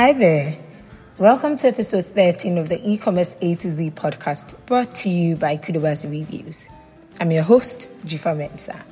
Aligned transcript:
Hi 0.00 0.14
there. 0.14 0.58
Welcome 1.18 1.56
to 1.56 1.68
episode 1.68 2.06
13 2.06 2.56
of 2.56 2.70
the 2.70 2.80
e-commerce 2.90 3.36
A 3.42 3.54
to 3.56 3.70
Z 3.70 3.90
podcast 3.90 4.54
brought 4.64 4.94
to 4.94 5.10
you 5.10 5.36
by 5.36 5.58
Kudobuzz 5.58 6.10
Reviews. 6.10 6.70
I'm 7.20 7.30
your 7.30 7.42
host, 7.42 7.86
Jifa 8.06 8.34
Mensah. 8.34 8.82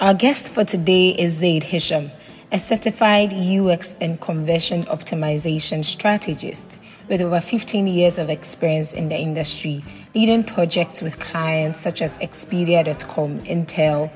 Our 0.00 0.14
guest 0.14 0.50
for 0.50 0.62
today 0.64 1.08
is 1.08 1.32
Zaid 1.32 1.64
Hisham, 1.64 2.12
a 2.52 2.60
certified 2.60 3.34
UX 3.34 3.96
and 4.00 4.20
conversion 4.20 4.84
optimization 4.84 5.84
strategist 5.84 6.78
with 7.08 7.20
over 7.20 7.40
15 7.40 7.88
years 7.88 8.18
of 8.18 8.30
experience 8.30 8.92
in 8.92 9.08
the 9.08 9.18
industry, 9.18 9.82
leading 10.14 10.44
projects 10.44 11.02
with 11.02 11.18
clients 11.18 11.80
such 11.80 12.02
as 12.02 12.18
Expedia.com, 12.18 13.40
Intel, 13.40 14.12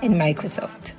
and 0.00 0.14
Microsoft. 0.14 0.92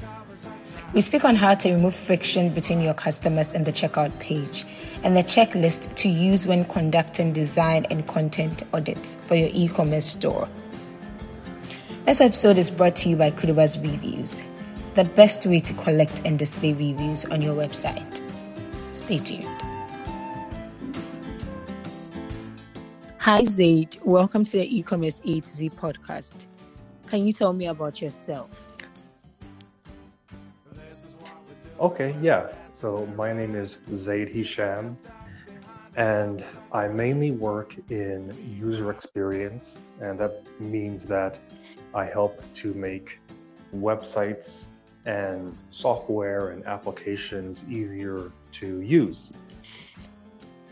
We 0.92 1.02
speak 1.02 1.24
on 1.24 1.36
how 1.36 1.54
to 1.54 1.72
remove 1.72 1.94
friction 1.94 2.52
between 2.52 2.82
your 2.82 2.96
customers 2.96 3.54
and 3.54 3.64
the 3.64 3.72
checkout 3.72 4.18
page 4.18 4.66
and 5.04 5.16
the 5.16 5.22
checklist 5.22 5.94
to 5.98 6.10
use 6.10 6.48
when 6.48 6.66
conducting 6.66 7.32
design 7.32 7.86
and 7.92 8.08
content 8.08 8.64
audits 8.74 9.18
for 9.28 9.36
your 9.36 9.52
e 9.54 9.68
commerce 9.68 10.08
store. 10.08 10.50
This 12.06 12.22
episode 12.22 12.58
is 12.58 12.72
brought 12.72 12.96
to 12.98 13.10
you 13.10 13.16
by 13.16 13.30
Kudobuzz 13.30 13.80
Reviews, 13.84 14.44
the 14.96 15.04
best 15.04 15.46
way 15.46 15.60
to 15.60 15.74
collect 15.76 16.24
and 16.26 16.40
display 16.40 16.74
reviews 16.74 17.24
on 17.26 17.40
your 17.40 17.56
website. 17.56 18.24
Stay 18.94 19.20
tuned. 19.20 19.46
Hi, 23.20 23.44
Zaid. 23.44 24.00
Welcome 24.04 24.44
to 24.44 24.52
the 24.54 24.76
e 24.76 24.82
commerce 24.82 25.22
A 25.24 25.40
to 25.40 25.48
Z 25.48 25.70
podcast. 25.70 26.48
Can 27.06 27.28
you 27.28 27.32
tell 27.32 27.54
me 27.54 27.68
about 27.68 28.02
yourself? 28.02 28.69
Okay, 31.80 32.14
yeah. 32.22 32.48
So 32.74 33.06
my 33.16 33.32
name 33.32 33.56
is 33.56 33.78
Zaid 33.96 34.28
Hisham, 34.28 34.98
and 35.96 36.44
I 36.74 36.90
mainly 36.90 37.32
work 37.32 37.74
in 37.90 38.36
user 38.60 38.92
experience, 38.92 39.86
and 40.02 40.20
that 40.20 40.44
means 40.60 41.06
that 41.06 41.38
I 41.96 42.04
help 42.04 42.44
to 42.56 42.74
make 42.74 43.20
websites 43.74 44.66
and 45.06 45.56
software 45.70 46.50
and 46.50 46.66
applications 46.66 47.64
easier 47.70 48.30
to 48.60 48.82
use. 48.82 49.32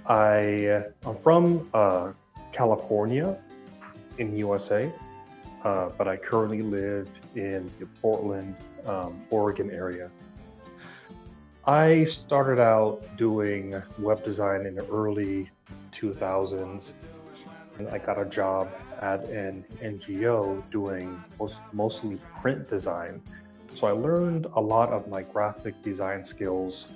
I, 0.08 0.84
am 1.06 1.18
from 1.24 1.70
uh, 1.74 2.12
California 2.52 3.38
in 4.18 4.32
the 4.32 4.40
USA, 4.40 4.92
uh, 5.64 5.88
but 5.98 6.10
I 6.10 6.18
currently 6.18 6.64
live 6.64 7.08
in 7.36 7.72
the 7.80 7.86
Portland, 8.02 8.58
um, 8.86 9.22
Oregon 9.30 9.72
area. 9.72 10.12
I 11.68 12.06
started 12.06 12.62
out 12.62 13.04
doing 13.18 13.76
web 14.00 14.24
design 14.24 14.66
in 14.66 14.74
the 14.74 14.86
early 14.88 15.52
2000s. 15.92 16.94
And 17.78 17.90
I 17.90 17.98
got 17.98 18.18
a 18.18 18.24
job 18.24 18.70
at 19.02 19.26
an 19.26 19.66
NGO 19.82 20.64
doing 20.72 21.22
most, 21.38 21.60
mostly 21.74 22.22
print 22.40 22.70
design. 22.70 23.22
So 23.76 23.86
I 23.86 23.92
learned 23.92 24.48
a 24.56 24.62
lot 24.62 24.94
of 24.94 25.10
my 25.10 25.24
graphic 25.24 25.84
design 25.84 26.24
skills 26.24 26.88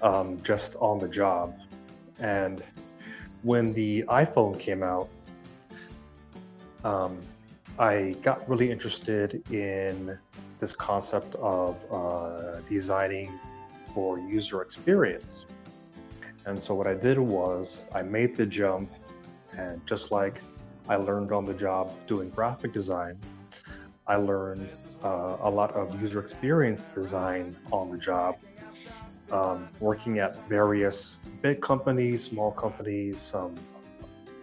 um, 0.00 0.42
just 0.42 0.76
on 0.76 0.98
the 0.98 1.06
job. 1.06 1.54
And 2.18 2.64
when 3.42 3.74
the 3.74 4.04
iPhone 4.08 4.58
came 4.58 4.82
out, 4.82 5.10
um, 6.84 7.18
I 7.78 8.16
got 8.22 8.48
really 8.48 8.70
interested 8.70 9.42
in 9.52 10.18
this 10.58 10.74
concept 10.74 11.34
of 11.34 11.76
uh, 11.92 12.60
designing 12.66 13.38
for 13.94 14.18
user 14.18 14.62
experience. 14.62 15.46
And 16.46 16.62
so 16.62 16.74
what 16.74 16.86
I 16.86 16.94
did 16.94 17.18
was 17.18 17.84
I 17.92 18.02
made 18.02 18.36
the 18.36 18.46
jump, 18.46 18.90
and 19.56 19.84
just 19.86 20.10
like 20.10 20.40
I 20.88 20.96
learned 20.96 21.32
on 21.32 21.44
the 21.44 21.54
job 21.54 21.92
doing 22.06 22.30
graphic 22.30 22.72
design, 22.72 23.18
I 24.06 24.16
learned 24.16 24.68
uh, 25.04 25.36
a 25.40 25.50
lot 25.50 25.72
of 25.72 26.00
user 26.00 26.20
experience 26.20 26.86
design 26.94 27.56
on 27.70 27.90
the 27.90 27.98
job, 27.98 28.36
um, 29.30 29.68
working 29.78 30.18
at 30.18 30.36
various 30.48 31.18
big 31.42 31.60
companies, 31.60 32.24
small 32.24 32.50
companies, 32.50 33.20
some 33.20 33.54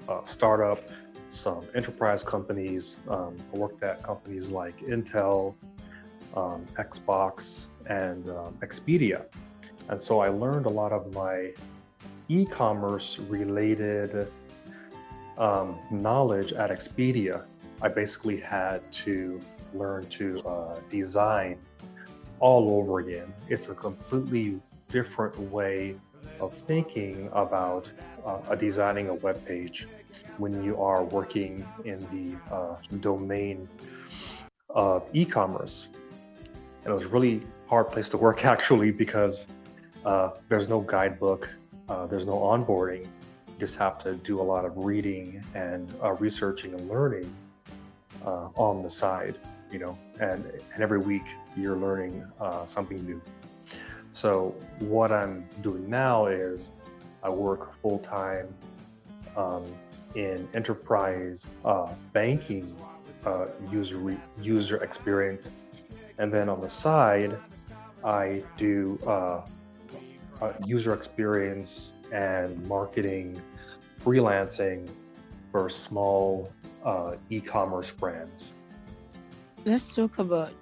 uh, 0.07 0.21
startup, 0.25 0.79
some 1.29 1.65
enterprise 1.75 2.23
companies. 2.23 2.99
Um, 3.09 3.37
I 3.53 3.57
worked 3.57 3.83
at 3.83 4.03
companies 4.03 4.49
like 4.49 4.79
Intel, 4.81 5.55
um, 6.37 6.65
Xbox, 6.75 7.67
and 7.87 8.29
um, 8.29 8.53
Expedia. 8.61 9.25
And 9.89 9.99
so 9.99 10.19
I 10.19 10.29
learned 10.29 10.65
a 10.67 10.69
lot 10.81 10.91
of 10.91 11.11
my 11.13 11.53
e 12.29 12.45
commerce 12.45 13.17
related 13.19 14.31
um, 15.37 15.79
knowledge 15.89 16.53
at 16.53 16.69
Expedia. 16.69 17.43
I 17.81 17.89
basically 17.89 18.37
had 18.37 18.79
to 19.05 19.39
learn 19.73 20.05
to 20.19 20.39
uh, 20.45 20.79
design 20.89 21.57
all 22.39 22.69
over 22.77 22.99
again. 22.99 23.33
It's 23.49 23.69
a 23.69 23.75
completely 23.75 24.59
different 24.89 25.39
way 25.51 25.95
of 26.39 26.53
thinking 26.53 27.29
about 27.33 27.91
uh, 28.25 28.55
designing 28.55 29.09
a 29.09 29.15
web 29.15 29.43
page 29.45 29.87
when 30.37 30.63
you 30.63 30.79
are 30.79 31.03
working 31.03 31.65
in 31.85 31.99
the 32.13 32.53
uh, 32.53 32.75
domain 32.99 33.67
of 34.69 35.03
e-commerce. 35.13 35.87
And 36.87 36.93
it 36.93 36.95
was 36.99 37.03
a 37.03 37.09
really 37.09 37.41
hard 37.67 37.89
place 37.89 38.07
to 38.11 38.17
work 38.17 38.45
actually 38.53 38.91
because 38.91 39.45
uh, 40.05 40.29
there's 40.47 40.69
no 40.69 40.79
guidebook, 40.79 41.49
uh, 41.89 42.07
there's 42.07 42.25
no 42.25 42.35
onboarding. 42.35 43.01
You 43.01 43.53
just 43.59 43.75
have 43.75 43.99
to 44.03 44.13
do 44.15 44.39
a 44.39 44.41
lot 44.41 44.63
of 44.63 44.77
reading 44.77 45.43
and 45.53 45.93
uh, 46.01 46.13
researching 46.13 46.73
and 46.73 46.89
learning 46.89 47.29
uh, 48.25 48.47
on 48.55 48.83
the 48.83 48.89
side, 48.89 49.37
you 49.69 49.79
know, 49.79 49.97
and, 50.21 50.45
and 50.45 50.81
every 50.81 50.99
week 50.99 51.25
you're 51.57 51.75
learning 51.75 52.25
uh, 52.39 52.65
something 52.65 53.05
new. 53.05 53.21
So, 54.13 54.55
what 54.79 55.11
I'm 55.11 55.45
doing 55.61 55.89
now 55.89 56.27
is 56.27 56.69
I 57.21 57.27
work 57.27 57.77
full 57.81 57.99
time 57.99 58.47
um, 59.35 59.65
in 60.15 60.47
enterprise 60.53 61.47
uh, 61.65 61.91
banking 62.13 62.73
user, 63.69 63.97
re- 63.97 64.17
user 64.41 64.77
experience. 64.77 65.49
And 66.17 66.33
then 66.33 66.49
on 66.49 66.61
the 66.61 66.69
side, 66.69 67.37
I 68.03 68.43
do 68.57 68.99
uh, 69.05 69.41
uh, 70.41 70.53
user 70.65 70.93
experience 70.93 71.93
and 72.11 72.65
marketing 72.67 73.41
freelancing 74.03 74.87
for 75.51 75.69
small 75.69 76.51
uh, 76.83 77.15
e-commerce 77.29 77.91
brands. 77.91 78.53
Let's 79.65 79.93
talk 79.93 80.19
about 80.19 80.53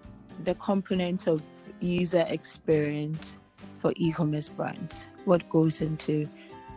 the 0.43 0.55
component 0.55 1.27
of 1.27 1.41
user 1.79 2.25
experience 2.27 3.37
for 3.77 3.93
e-commerce 3.97 4.49
brands. 4.49 5.07
What 5.25 5.47
goes 5.49 5.81
into 5.81 6.27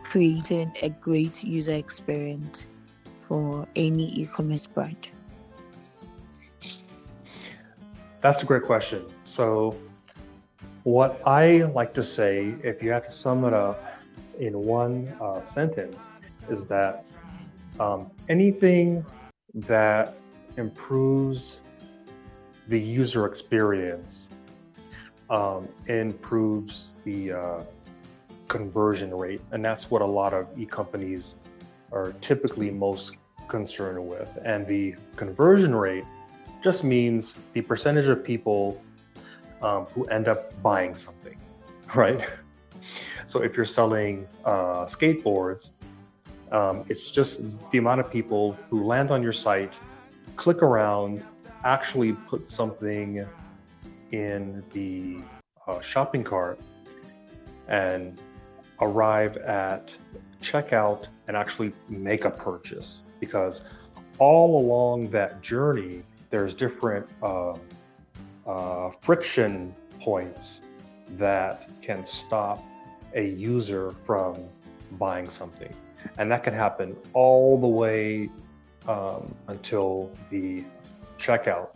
creating 0.03 0.71
a 0.81 0.89
great 0.89 1.43
user 1.43 1.73
experience 1.73 2.67
for 3.27 3.67
any 3.75 4.07
e-commerce 4.21 4.67
brand? 4.67 5.07
That's 8.21 8.43
a 8.43 8.45
great 8.45 8.63
question. 8.63 9.05
So 9.23 9.77
what 10.83 11.21
I 11.25 11.63
like 11.75 11.93
to 11.93 12.03
say, 12.03 12.53
if 12.63 12.83
you 12.83 12.91
have 12.91 13.05
to 13.05 13.11
sum 13.11 13.45
it 13.45 13.53
up 13.53 13.81
in 14.39 14.57
one 14.59 15.07
uh, 15.21 15.41
sentence, 15.41 16.09
is 16.49 16.65
that 16.65 17.05
um, 17.79 18.11
anything 18.27 19.05
that 19.53 20.17
improves 20.57 21.61
the 22.67 22.79
user 22.79 23.25
experience 23.25 24.29
um, 25.29 25.69
improves 25.87 26.95
the 27.05 27.31
uh, 27.31 27.63
conversion 28.47 29.13
rate. 29.13 29.41
And 29.51 29.63
that's 29.63 29.89
what 29.89 30.01
a 30.01 30.05
lot 30.05 30.33
of 30.33 30.47
e 30.57 30.65
companies 30.65 31.35
are 31.91 32.11
typically 32.19 32.69
most 32.69 33.17
concerned 33.47 34.05
with. 34.05 34.37
And 34.43 34.67
the 34.67 34.95
conversion 35.15 35.73
rate 35.73 36.03
just 36.61 36.83
means 36.83 37.37
the 37.53 37.61
percentage 37.61 38.07
of 38.07 38.23
people 38.23 38.81
um, 39.61 39.85
who 39.85 40.05
end 40.05 40.27
up 40.27 40.61
buying 40.61 40.95
something, 40.95 41.37
right? 41.95 42.25
So 43.27 43.41
if 43.41 43.55
you're 43.55 43.65
selling 43.65 44.27
uh, 44.45 44.85
skateboards, 44.85 45.71
um, 46.51 46.83
it's 46.89 47.11
just 47.11 47.45
the 47.71 47.77
amount 47.77 47.99
of 47.99 48.09
people 48.09 48.57
who 48.69 48.83
land 48.83 49.11
on 49.11 49.21
your 49.21 49.33
site, 49.33 49.77
click 50.35 50.63
around, 50.63 51.25
actually 51.63 52.13
put 52.13 52.47
something 52.47 53.25
in 54.11 54.63
the 54.73 55.19
uh, 55.67 55.79
shopping 55.81 56.23
cart, 56.23 56.59
and 57.67 58.19
arrive 58.81 59.37
at 59.37 59.95
checkout 60.41 61.05
and 61.27 61.37
actually 61.37 61.71
make 61.87 62.25
a 62.25 62.31
purchase. 62.31 63.03
Because 63.19 63.63
all 64.17 64.59
along 64.59 65.09
that 65.11 65.41
journey, 65.41 66.03
there's 66.29 66.53
different 66.53 67.07
uh, 67.23 67.53
uh, 68.45 68.91
friction 69.01 69.75
points 70.01 70.61
that 71.17 71.69
can 71.81 72.05
stop 72.05 72.63
a 73.15 73.25
user 73.25 73.95
from 74.05 74.35
buying 74.93 75.29
something. 75.29 75.73
And 76.17 76.31
that 76.31 76.43
can 76.43 76.53
happen 76.53 76.95
all 77.13 77.59
the 77.59 77.67
way 77.67 78.29
um, 78.87 79.33
until 79.47 80.11
the 80.29 80.63
checkout. 81.17 81.69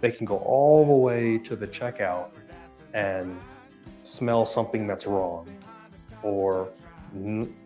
They 0.00 0.10
can 0.10 0.26
go 0.26 0.38
all 0.38 0.86
the 0.86 0.94
way 0.94 1.38
to 1.38 1.56
the 1.56 1.66
checkout 1.66 2.30
and 2.94 3.38
smell 4.02 4.44
something 4.44 4.86
that's 4.86 5.06
wrong 5.06 5.48
or 6.22 6.68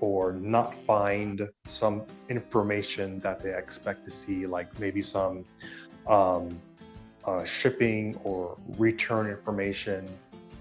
or 0.00 0.32
not 0.34 0.72
find 0.86 1.48
some 1.66 2.02
information 2.28 3.18
that 3.18 3.40
they 3.40 3.52
expect 3.54 4.04
to 4.04 4.10
see 4.10 4.46
like 4.46 4.78
maybe 4.78 5.02
some 5.02 5.44
um, 6.06 6.48
uh, 7.24 7.44
shipping 7.44 8.18
or 8.24 8.56
return 8.78 9.28
information 9.28 10.08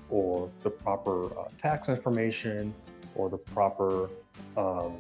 or 0.10 0.50
the 0.64 0.70
proper 0.70 1.26
uh, 1.40 1.48
tax 1.62 1.90
information 1.90 2.74
or 3.16 3.30
the 3.30 3.38
proper 3.38 4.10
um, 4.58 4.98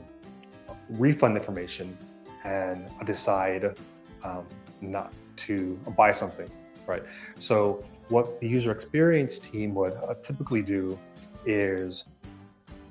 refund 0.89 1.37
information 1.37 1.95
and 2.43 2.89
decide 3.05 3.75
um, 4.23 4.45
not 4.81 5.13
to 5.35 5.79
buy 5.95 6.11
something, 6.11 6.49
right? 6.87 7.03
So 7.39 7.83
what 8.09 8.39
the 8.39 8.47
user 8.47 8.71
experience 8.71 9.39
team 9.39 9.73
would 9.75 9.93
uh, 9.93 10.15
typically 10.23 10.61
do 10.61 10.97
is 11.45 12.05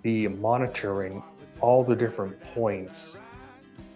be 0.02 0.28
monitoring 0.28 1.22
all 1.60 1.84
the 1.84 1.94
different 1.94 2.40
points 2.54 3.18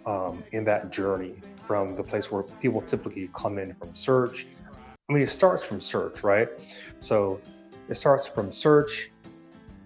um, 0.06 0.43
in 0.53 0.65
that 0.65 0.91
journey 0.91 1.37
from 1.66 1.94
the 1.94 2.02
place 2.02 2.31
where 2.31 2.43
people 2.43 2.82
typically 2.82 3.31
come 3.34 3.58
in 3.58 3.75
from 3.75 3.94
search. 3.94 4.46
I 5.08 5.12
mean, 5.12 5.22
it 5.22 5.31
starts 5.31 5.62
from 5.62 5.81
search, 5.81 6.22
right? 6.22 6.49
So 7.00 7.40
it 7.88 7.96
starts 7.96 8.26
from 8.26 8.52
search 8.52 9.11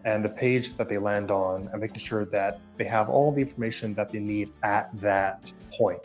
and 0.04 0.24
the 0.24 0.28
page 0.28 0.76
that 0.76 0.88
they 0.88 0.98
land 0.98 1.30
on 1.30 1.68
and 1.72 1.80
making 1.80 1.98
sure 1.98 2.24
that 2.26 2.60
they 2.76 2.84
have 2.84 3.08
all 3.08 3.32
the 3.32 3.42
information 3.42 3.94
that 3.94 4.10
they 4.10 4.20
need 4.20 4.50
at 4.62 4.88
that 5.00 5.50
point, 5.76 6.00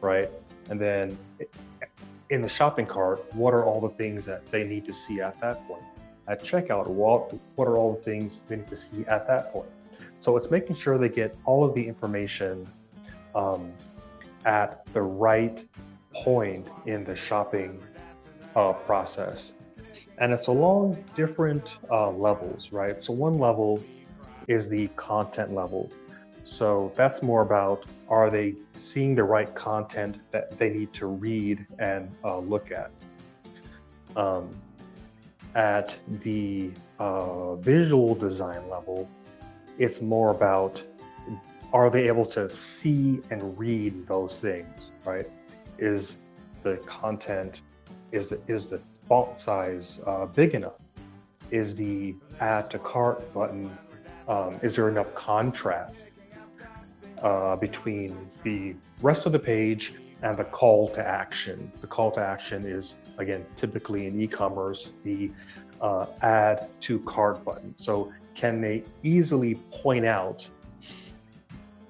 right? 0.00 0.30
And 0.70 0.80
then 0.80 1.18
in 2.30 2.42
the 2.42 2.48
shopping 2.48 2.86
cart, 2.86 3.24
what 3.34 3.54
are 3.54 3.64
all 3.64 3.80
the 3.80 3.94
things 3.96 4.24
that 4.26 4.46
they 4.46 4.64
need 4.64 4.84
to 4.86 4.92
see 4.92 5.20
at 5.20 5.40
that 5.40 5.66
point? 5.66 5.82
At 6.28 6.42
checkout, 6.42 6.86
what, 6.86 7.34
what 7.56 7.68
are 7.68 7.76
all 7.76 7.94
the 7.94 8.02
things 8.02 8.42
they 8.42 8.56
need 8.56 8.70
to 8.70 8.76
see 8.76 9.04
at 9.06 9.26
that 9.26 9.52
point? 9.52 9.68
So 10.18 10.36
it's 10.36 10.50
making 10.50 10.76
sure 10.76 10.96
they 10.96 11.08
get 11.08 11.36
all 11.44 11.64
of 11.64 11.74
the 11.74 11.86
information 11.86 12.66
um, 13.34 13.72
at 14.44 14.84
the 14.92 15.02
right 15.02 15.64
point 16.14 16.68
in 16.86 17.04
the 17.04 17.16
shopping 17.16 17.82
uh, 18.54 18.72
process. 18.72 19.54
And 20.18 20.32
it's 20.32 20.46
along 20.46 21.02
different 21.16 21.78
uh, 21.90 22.10
levels, 22.10 22.70
right? 22.70 23.00
So 23.00 23.12
one 23.12 23.38
level 23.38 23.82
is 24.46 24.68
the 24.68 24.88
content 24.96 25.52
level. 25.52 25.90
So 26.44 26.92
that's 26.94 27.22
more 27.22 27.42
about 27.42 27.84
are 28.08 28.30
they 28.30 28.54
seeing 28.74 29.14
the 29.14 29.24
right 29.24 29.52
content 29.54 30.18
that 30.30 30.58
they 30.58 30.70
need 30.70 30.92
to 30.94 31.06
read 31.06 31.66
and 31.78 32.10
uh, 32.22 32.38
look 32.38 32.70
at? 32.70 32.90
Um, 34.14 34.54
at 35.54 35.94
the 36.22 36.70
uh, 36.98 37.54
visual 37.56 38.14
design 38.14 38.68
level, 38.68 39.08
it's 39.78 40.00
more 40.00 40.30
about 40.30 40.82
are 41.74 41.90
they 41.90 42.06
able 42.06 42.24
to 42.24 42.48
see 42.48 43.20
and 43.30 43.58
read 43.58 44.06
those 44.06 44.38
things, 44.38 44.92
right? 45.04 45.28
Is 45.76 46.18
the 46.62 46.76
content, 46.86 47.62
is 48.12 48.28
the, 48.28 48.40
is 48.46 48.70
the 48.70 48.80
font 49.08 49.40
size 49.40 50.00
uh, 50.06 50.26
big 50.26 50.54
enough? 50.54 50.78
Is 51.50 51.74
the 51.74 52.14
add 52.38 52.70
to 52.70 52.78
cart 52.78 53.34
button, 53.34 53.76
um, 54.28 54.56
is 54.62 54.76
there 54.76 54.88
enough 54.88 55.12
contrast 55.16 56.10
uh, 57.22 57.56
between 57.56 58.30
the 58.44 58.76
rest 59.02 59.26
of 59.26 59.32
the 59.32 59.38
page 59.38 59.94
and 60.22 60.38
the 60.38 60.44
call 60.44 60.88
to 60.90 61.04
action? 61.04 61.72
The 61.80 61.88
call 61.88 62.12
to 62.12 62.20
action 62.20 62.64
is, 62.64 62.94
again, 63.18 63.44
typically 63.56 64.06
in 64.06 64.20
e-commerce, 64.20 64.92
the 65.02 65.32
uh, 65.80 66.06
add 66.22 66.68
to 66.82 67.00
cart 67.00 67.44
button. 67.44 67.74
So 67.76 68.12
can 68.36 68.60
they 68.60 68.84
easily 69.02 69.56
point 69.82 70.04
out 70.04 70.48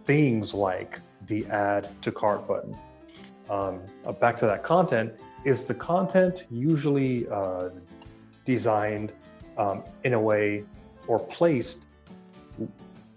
things 0.05 0.55
like 0.55 1.01
the 1.27 1.47
add 1.47 1.89
to 2.03 2.12
cart 2.12 2.47
button? 2.47 2.77
Um, 3.51 3.81
uh, 4.06 4.12
back 4.12 4.39
to 4.39 4.47
that 4.47 4.62
content, 4.62 5.12
is 5.45 5.65
the 5.65 5.75
content 5.75 6.45
usually 6.51 7.29
uh, 7.29 7.71
designed 8.45 9.12
um, 9.59 9.85
in 10.05 10.15
a 10.15 10.21
way 10.21 10.65
or 11.06 11.19
placed 11.19 11.83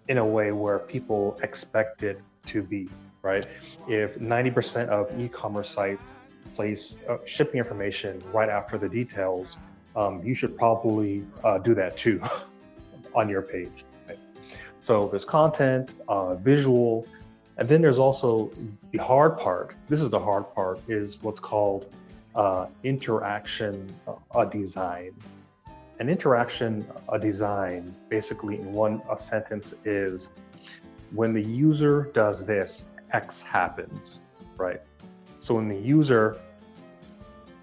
in 0.08 0.18
a 0.18 0.26
way 0.26 0.52
where 0.52 0.80
people 0.80 1.40
expect 1.44 2.04
it 2.04 2.22
to 2.46 2.62
be, 2.62 2.90
right? 3.22 3.46
If 3.88 4.20
90% 4.20 4.88
of 4.88 5.20
e-commerce 5.20 5.70
sites 5.70 6.12
place 6.56 7.00
uh, 7.10 7.18
shipping 7.26 7.60
information 7.60 8.20
right 8.34 8.50
after 8.50 8.78
the 8.78 8.88
details, 8.88 9.58
um, 9.96 10.22
you 10.24 10.34
should 10.34 10.58
probably 10.58 11.26
uh, 11.44 11.58
do 11.58 11.74
that 11.76 11.98
too 11.98 12.22
on 13.16 13.28
your 13.28 13.42
page. 13.42 13.84
So 14.82 15.08
there's 15.10 15.26
content, 15.26 15.92
uh, 16.08 16.36
visual, 16.36 17.08
and 17.58 17.68
then 17.68 17.82
there's 17.82 18.00
also 18.00 18.52
the 18.92 19.00
hard 19.00 19.38
part. 19.38 19.76
This 19.90 20.02
is 20.02 20.10
the 20.10 20.20
hard 20.20 20.50
part 20.54 20.80
is 20.88 21.22
what's 21.24 21.40
called 21.40 21.92
uh, 22.36 22.68
interaction 22.84 23.88
uh, 24.32 24.46
design. 24.46 25.14
An 26.00 26.10
interaction 26.10 26.86
a 27.10 27.18
design, 27.18 27.94
basically 28.10 28.56
in 28.60 28.72
one 28.72 29.02
a 29.10 29.18
sentence, 29.18 29.74
is 29.84 30.30
when 31.12 31.34
the 31.34 31.42
user 31.42 32.12
does 32.14 32.46
this, 32.46 32.86
X 33.12 33.42
happens, 33.42 34.22
right? 34.58 34.82
So 35.40 35.56
when 35.56 35.68
the 35.68 35.78
user 35.78 36.38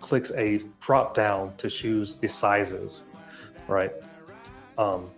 clicks 0.01 0.33
a 0.33 0.63
drop 0.81 1.15
down 1.15 1.55
to 1.59 1.71
choose 1.71 2.17
the 2.17 2.29
sizes, 2.29 3.05
right? 3.69 3.93
Um, 4.77 5.11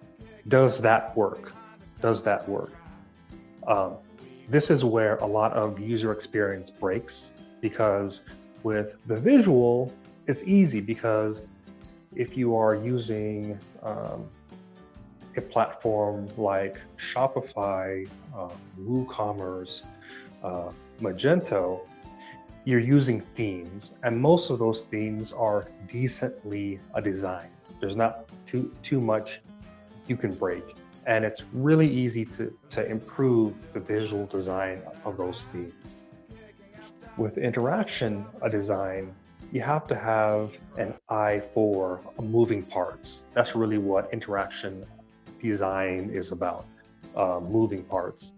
does 0.49 0.79
that 0.83 1.17
work? 1.17 1.53
Does 2.01 2.23
that 2.25 2.49
work? 2.49 2.73
Um, 3.67 3.97
this 4.49 4.71
is 4.71 4.85
where 4.85 5.17
a 5.17 5.27
lot 5.27 5.53
of 5.55 5.81
user 5.81 6.13
experience 6.13 6.71
breaks 6.71 7.35
because 7.61 8.25
with 8.63 8.97
the 9.07 9.19
visual, 9.19 9.93
it's 10.27 10.43
easy 10.45 10.81
because 10.81 11.43
if 12.15 12.37
you 12.37 12.55
are 12.57 12.75
using 12.75 13.59
um, 13.83 14.29
a 15.37 15.41
platform 15.41 16.29
like 16.37 16.81
Shopify, 16.97 18.09
uh, 18.35 18.49
WooCommerce, 18.81 19.85
uh, 20.43 20.71
Magento, 21.01 21.81
you're 22.65 22.81
using 22.81 23.21
themes, 23.37 23.95
and 24.03 24.19
most 24.19 24.51
of 24.51 24.59
those 24.59 24.85
themes 24.85 25.33
are 25.33 25.69
decently 25.89 26.81
a 26.95 27.03
design. 27.03 27.49
There's 27.81 27.95
not 27.97 28.29
too 28.47 28.75
too 28.83 29.01
much 29.01 29.41
you 30.09 30.17
can 30.17 30.35
break, 30.35 30.65
and 31.07 31.25
it's 31.25 31.45
really 31.53 31.89
easy 31.89 32.25
to 32.25 32.53
to 32.71 32.87
improve 32.87 33.55
the 33.73 33.81
visual 33.81 34.27
design 34.27 34.83
of 35.05 35.17
those 35.17 35.45
themes 35.45 35.75
with 37.17 37.39
interaction 37.39 38.27
design, 38.51 39.15
you 39.53 39.63
have 39.63 39.87
to 39.87 39.95
have 39.95 40.53
an 40.77 40.95
eye 41.09 41.43
for 41.55 42.01
moving 42.21 42.63
parts. 42.63 43.25
That's 43.33 43.55
really 43.55 43.79
what 43.79 44.13
interaction 44.13 44.85
design 45.43 46.11
is 46.13 46.33
about, 46.33 46.67
uh, 47.15 47.41
moving 47.41 47.85
parts. 47.85 48.33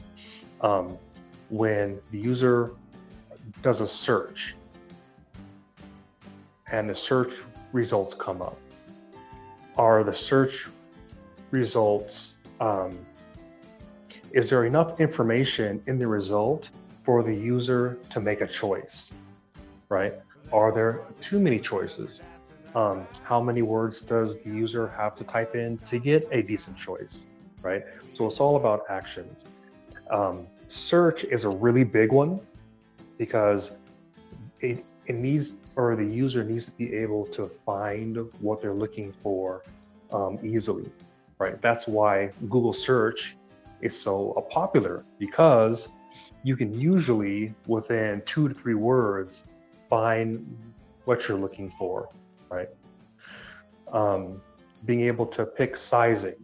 Um, 0.60 0.98
when 1.48 2.00
the 2.10 2.18
user 2.18 2.72
does 3.62 3.80
a 3.80 3.86
search 3.86 4.54
and 6.70 6.88
the 6.88 6.94
search 6.94 7.32
results 7.72 8.14
come 8.14 8.42
up, 8.42 8.58
are 9.76 10.04
the 10.04 10.14
search 10.14 10.68
results, 11.50 12.37
um, 12.60 12.98
is 14.32 14.50
there 14.50 14.64
enough 14.64 15.00
information 15.00 15.82
in 15.86 15.98
the 15.98 16.06
result 16.06 16.70
for 17.04 17.22
the 17.22 17.34
user 17.34 17.98
to 18.10 18.20
make 18.20 18.40
a 18.40 18.46
choice, 18.46 19.12
right? 19.88 20.14
Are 20.52 20.72
there 20.72 21.02
too 21.20 21.38
many 21.38 21.58
choices? 21.58 22.22
Um, 22.74 23.06
how 23.22 23.40
many 23.40 23.62
words 23.62 24.02
does 24.02 24.38
the 24.38 24.50
user 24.50 24.88
have 24.88 25.14
to 25.16 25.24
type 25.24 25.54
in 25.54 25.78
to 25.90 25.98
get 25.98 26.28
a 26.30 26.42
decent 26.42 26.76
choice, 26.76 27.26
right? 27.62 27.82
So 28.14 28.26
it's 28.26 28.40
all 28.40 28.56
about 28.56 28.84
actions. 28.90 29.46
Um, 30.10 30.46
search 30.68 31.24
is 31.24 31.44
a 31.44 31.48
really 31.48 31.84
big 31.84 32.12
one 32.12 32.40
because 33.16 33.72
it, 34.60 34.84
it 35.06 35.14
needs, 35.14 35.52
or 35.76 35.96
the 35.96 36.04
user 36.04 36.44
needs 36.44 36.66
to 36.66 36.72
be 36.72 36.94
able 36.94 37.26
to 37.26 37.50
find 37.64 38.18
what 38.40 38.60
they're 38.60 38.74
looking 38.74 39.12
for 39.22 39.62
um, 40.12 40.38
easily, 40.42 40.90
right? 41.38 41.60
That's 41.62 41.86
why 41.86 42.32
Google 42.48 42.72
search 42.72 43.36
is 43.80 43.98
so 43.98 44.46
popular 44.50 45.04
because 45.18 45.92
you 46.42 46.56
can 46.56 46.72
usually 46.78 47.54
within 47.66 48.22
two 48.26 48.48
to 48.48 48.54
three 48.54 48.74
words 48.74 49.44
find 49.88 50.46
what 51.04 51.28
you're 51.28 51.38
looking 51.38 51.72
for, 51.78 52.08
right? 52.50 52.68
Um, 53.92 54.40
being 54.84 55.02
able 55.02 55.26
to 55.26 55.44
pick 55.46 55.76
sizing. 55.76 56.36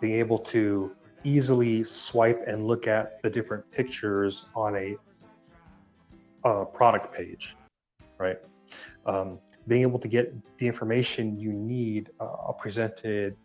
being 0.00 0.14
able 0.14 0.38
to 0.38 0.94
easily 1.24 1.82
swipe 1.82 2.44
and 2.46 2.66
look 2.66 2.86
at 2.86 3.20
the 3.22 3.30
different 3.30 3.68
pictures 3.72 4.46
on 4.54 4.76
a, 4.76 4.96
a 6.44 6.64
product 6.66 7.12
page, 7.14 7.56
right? 8.18 8.38
Um, 9.06 9.38
being 9.66 9.82
able 9.82 9.98
to 9.98 10.08
get 10.08 10.34
the 10.58 10.66
information 10.66 11.38
you 11.38 11.52
need 11.52 12.10
uh, 12.20 12.52
presented 12.52 13.36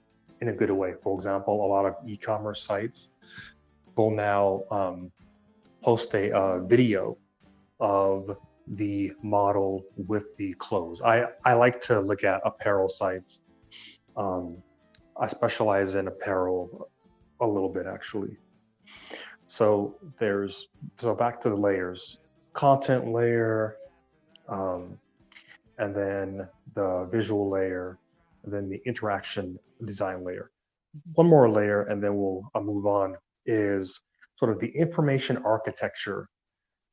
in 0.42 0.50
a 0.50 0.54
good 0.54 0.72
way. 0.72 0.94
For 1.02 1.16
example, 1.18 1.66
a 1.66 1.68
lot 1.68 1.86
of 1.86 1.96
e-commerce 2.06 2.64
sites 2.64 3.12
will 3.96 4.12
now 4.12 4.64
um, 4.72 5.12
post 5.84 6.14
a 6.16 6.32
uh, 6.36 6.60
video 6.60 7.18
of 7.80 8.38
the 8.68 9.12
model 9.22 9.84
with 9.96 10.36
the 10.38 10.54
clothes. 10.54 11.02
I, 11.02 11.28
I 11.46 11.54
like 11.54 11.82
to 11.82 12.00
look 12.00 12.24
at 12.24 12.42
apparel 12.46 12.90
sites. 12.90 13.44
Um, 14.18 14.58
I 15.20 15.28
specialize 15.28 15.96
in 15.96 16.08
apparel 16.08 16.90
a 17.40 17.48
little 17.48 17.70
bit 17.70 17.86
actually. 17.86 18.38
So 19.48 19.96
there's 20.20 20.70
so 21.00 21.14
back 21.14 21.42
to 21.42 21.50
the 21.50 21.56
layers, 21.56 22.20
content 22.54 23.12
layer, 23.12 23.76
um, 24.48 24.98
and 25.78 25.94
then 25.94 26.48
the 26.74 27.08
visual 27.12 27.50
layer, 27.50 27.98
and 28.44 28.54
then 28.54 28.70
the 28.70 28.82
interaction 28.86 29.58
design 29.86 30.24
layer. 30.24 30.52
One 31.14 31.28
more 31.28 31.50
layer, 31.50 31.84
and 31.84 32.04
then 32.04 32.16
we'll 32.16 32.44
I'll 32.54 32.64
move 32.64 32.86
on. 32.86 33.16
Is 33.46 34.00
sort 34.36 34.52
of 34.52 34.60
the 34.60 34.70
information 34.70 35.38
architecture, 35.38 36.28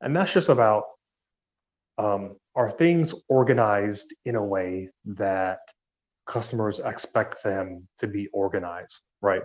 and 0.01 0.15
that's 0.15 0.33
just 0.33 0.49
about 0.49 0.83
um, 1.97 2.37
are 2.55 2.71
things 2.71 3.13
organized 3.27 4.15
in 4.25 4.35
a 4.35 4.43
way 4.43 4.89
that 5.05 5.59
customers 6.27 6.79
expect 6.79 7.43
them 7.43 7.87
to 7.97 8.07
be 8.07 8.27
organized, 8.27 9.01
right? 9.21 9.41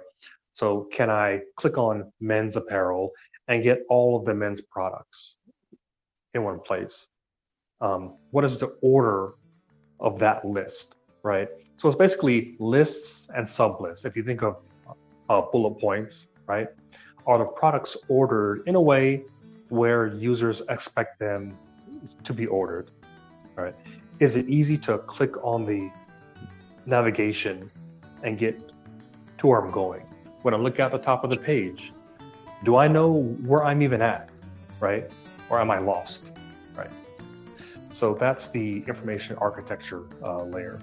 So 0.53 0.87
can 0.93 1.11
I 1.11 1.41
click 1.57 1.79
on 1.79 2.13
men's 2.21 2.57
apparel 2.57 3.11
and 3.49 3.63
get 3.63 3.81
all 3.89 4.17
of 4.17 4.25
the 4.25 4.35
men's 4.35 4.63
products 4.63 5.39
in 6.35 6.45
one 6.45 6.61
place? 6.61 7.09
Um, 7.81 8.17
what 8.31 8.45
is 8.45 8.59
the 8.59 8.77
order 8.83 9.33
of 9.99 10.19
that 10.21 10.45
list, 10.45 10.97
right? 11.23 11.49
So 11.77 11.89
it's 11.89 11.97
basically 11.97 12.57
lists 12.59 13.29
and 13.35 13.47
sublists. 13.47 14.05
If 14.05 14.17
you 14.17 14.23
think 14.23 14.43
of 14.43 14.57
uh, 15.29 15.43
bullet 15.53 15.81
points, 15.81 16.29
right? 16.47 16.69
Are 17.27 17.39
the 17.39 17.45
products 17.45 17.97
ordered 18.09 18.63
in 18.67 18.75
a 18.75 18.81
way 18.81 19.25
where 19.69 20.07
users 20.07 20.63
expect 20.69 21.19
them 21.19 21.57
to 22.23 22.33
be 22.33 22.47
ordered, 22.47 22.91
right? 23.57 23.75
Is 24.21 24.37
it 24.37 24.49
easy 24.49 24.79
to 24.79 24.99
click 24.99 25.37
on 25.43 25.65
the 25.67 25.91
navigation 26.87 27.71
and 28.23 28.39
get 28.39 28.61
to 29.39 29.47
where 29.47 29.61
I'm 29.61 29.71
going? 29.71 30.07
when 30.45 30.53
I 30.53 30.59
look 30.59 30.79
at 30.79 30.93
the 30.93 30.99
top 30.99 31.25
of 31.25 31.31
the 31.31 31.39
page, 31.39 31.95
do 32.65 32.77
I 32.77 32.87
know 32.87 33.23
where 33.47 33.65
I'm 33.65 33.81
even 33.81 34.03
at, 34.03 34.29
right? 34.79 35.11
Or 35.49 35.59
am 35.59 35.71
I 35.71 35.79
lost, 35.79 36.33
right? 36.77 36.91
So 37.95 38.13
that's 38.13 38.49
the 38.51 38.85
information 38.87 39.37
architecture 39.37 40.03
uh, 40.23 40.43
layer. 40.45 40.79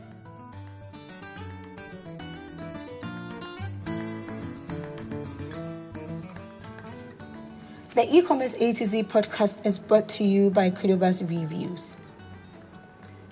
The 8.02 8.18
e-commerce 8.18 8.56
A 8.56 8.74
to 8.74 8.86
Z 8.88 9.04
podcast 9.04 9.64
is 9.64 9.78
brought 9.78 10.10
to 10.10 10.24
you 10.24 10.50
by 10.50 10.72
Kudobuzz 10.72 11.22
Reviews. 11.30 11.96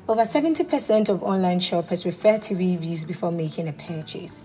Over 0.07 0.21
70% 0.21 1.09
of 1.09 1.23
online 1.23 1.59
shoppers 1.59 2.05
refer 2.05 2.37
to 2.37 2.53
reviews 2.53 3.03
before 3.03 3.31
making 3.31 3.67
a 3.67 3.73
purchase. 3.73 4.43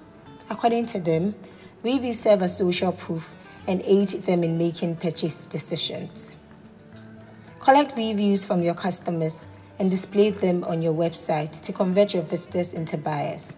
According 0.49 0.87
to 0.87 1.00
them, 1.00 1.35
Reviews 1.83 2.21
serve 2.21 2.40
as 2.40 2.57
social 2.57 2.93
proof 2.93 3.28
and 3.69 3.83
aid 3.85 4.09
them 4.23 4.43
in 4.43 4.57
making 4.57 4.97
purchase 4.97 5.45
decisions. 5.45 6.33
Collect 7.61 7.95
reviews 7.95 8.47
from 8.47 8.62
your 8.62 8.73
customers 8.75 9.47
and 9.78 9.90
display 9.90 10.31
them 10.31 10.64
on 10.64 10.81
your 10.81 10.95
website 10.95 11.61
to 11.61 11.71
convert 11.71 12.14
your 12.14 12.23
visitors 12.23 12.73
into 12.73 12.97
buyers. 12.97 13.54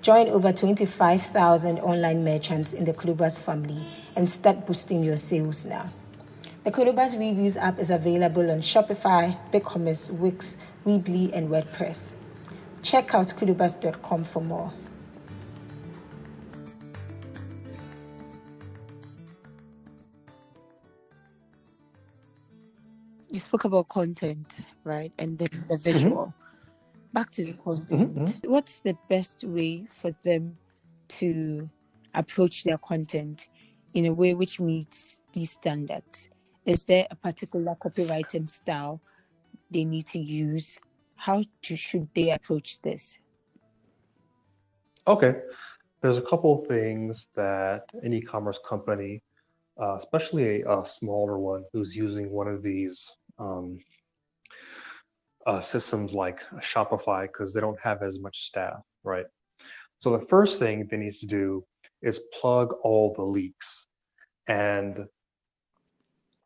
Join 0.00 0.30
over 0.30 0.50
25,000 0.50 1.78
online 1.80 2.24
merchants 2.24 2.72
in 2.72 2.86
the 2.86 2.94
Kudobuzz 2.94 3.38
family 3.38 3.86
and 4.16 4.28
start 4.28 4.66
boosting 4.66 5.02
your 5.02 5.16
sales 5.16 5.64
now. 5.64 5.90
The 6.64 6.70
Kudobuzz 6.70 7.18
Reviews 7.18 7.56
app 7.56 7.78
is 7.78 7.90
available 7.90 8.50
on 8.50 8.60
Shopify, 8.60 9.36
BigCommerce, 9.52 10.10
Wix, 10.10 10.56
Weebly, 10.86 11.30
and 11.32 11.48
WordPress. 11.48 12.14
Check 12.82 13.14
out 13.14 13.28
kudobuzz.com 13.28 14.24
for 14.24 14.40
more. 14.40 14.72
you 23.34 23.40
spoke 23.40 23.64
about 23.64 23.88
content, 23.88 24.60
right? 24.84 25.12
And 25.18 25.36
then 25.36 25.48
the 25.50 25.74
mm-hmm. 25.74 25.82
visual. 25.82 26.26
Mm-hmm. 26.26 27.12
Back 27.12 27.30
to 27.30 27.44
the 27.44 27.52
content. 27.54 28.14
Mm-hmm. 28.14 28.50
What's 28.50 28.80
the 28.80 28.96
best 29.08 29.44
way 29.44 29.86
for 29.88 30.12
them 30.24 30.56
to 31.08 31.68
approach 32.14 32.62
their 32.64 32.78
content 32.78 33.48
in 33.94 34.06
a 34.06 34.12
way 34.12 34.34
which 34.34 34.60
meets 34.60 35.22
these 35.32 35.52
standards? 35.52 36.28
Is 36.66 36.84
there 36.84 37.06
a 37.10 37.16
particular 37.16 37.76
copywriting 37.76 38.50
style 38.50 39.00
they 39.70 39.84
need 39.84 40.06
to 40.08 40.18
use? 40.18 40.78
How 41.16 41.42
to, 41.62 41.76
should 41.76 42.08
they 42.14 42.30
approach 42.30 42.80
this? 42.82 43.18
Okay. 45.06 45.36
There's 46.02 46.18
a 46.18 46.22
couple 46.22 46.60
of 46.60 46.66
things 46.66 47.28
that 47.34 47.84
an 48.02 48.12
e 48.12 48.20
commerce 48.20 48.60
company, 48.68 49.22
uh, 49.80 49.96
especially 49.96 50.62
a, 50.62 50.80
a, 50.80 50.84
smaller 50.84 51.38
one 51.38 51.64
who's 51.72 51.96
using 51.96 52.30
one 52.30 52.48
of 52.48 52.62
these 52.62 53.16
um, 53.38 53.78
uh, 55.46 55.60
systems 55.60 56.12
like 56.12 56.40
Shopify 56.56 57.22
because 57.22 57.54
they 57.54 57.60
don't 57.60 57.80
have 57.80 58.02
as 58.02 58.20
much 58.20 58.44
staff, 58.44 58.80
right? 59.02 59.26
So 59.98 60.16
the 60.16 60.26
first 60.26 60.58
thing 60.58 60.86
they 60.90 60.98
need 60.98 61.14
to 61.20 61.26
do 61.26 61.64
is 62.04 62.20
plug 62.40 62.74
all 62.82 63.12
the 63.14 63.22
leaks. 63.22 63.88
And 64.46 65.06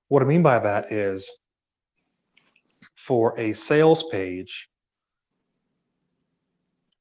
what 0.08 0.22
I 0.22 0.26
mean 0.26 0.42
by 0.42 0.58
that 0.58 0.92
is 0.92 1.30
for 2.96 3.38
a 3.38 3.52
sales 3.52 4.04
page, 4.10 4.68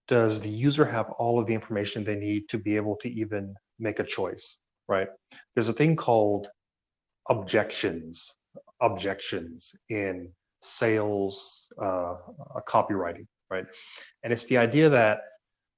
does 0.07 0.39
the 0.39 0.49
user 0.49 0.85
have 0.85 1.09
all 1.11 1.39
of 1.39 1.47
the 1.47 1.53
information 1.53 2.03
they 2.03 2.15
need 2.15 2.47
to 2.49 2.57
be 2.57 2.75
able 2.75 2.95
to 2.97 3.09
even 3.09 3.53
make 3.77 3.99
a 3.99 4.03
choice, 4.03 4.59
right? 4.87 5.09
There's 5.53 5.69
a 5.69 5.73
thing 5.73 5.95
called 5.95 6.47
objections 7.29 8.35
objections 8.81 9.75
in 9.89 10.29
sales 10.61 11.71
uh, 11.81 12.15
copywriting, 12.67 13.25
right? 13.49 13.65
And 14.23 14.33
it's 14.33 14.45
the 14.45 14.57
idea 14.57 14.89
that 14.89 15.21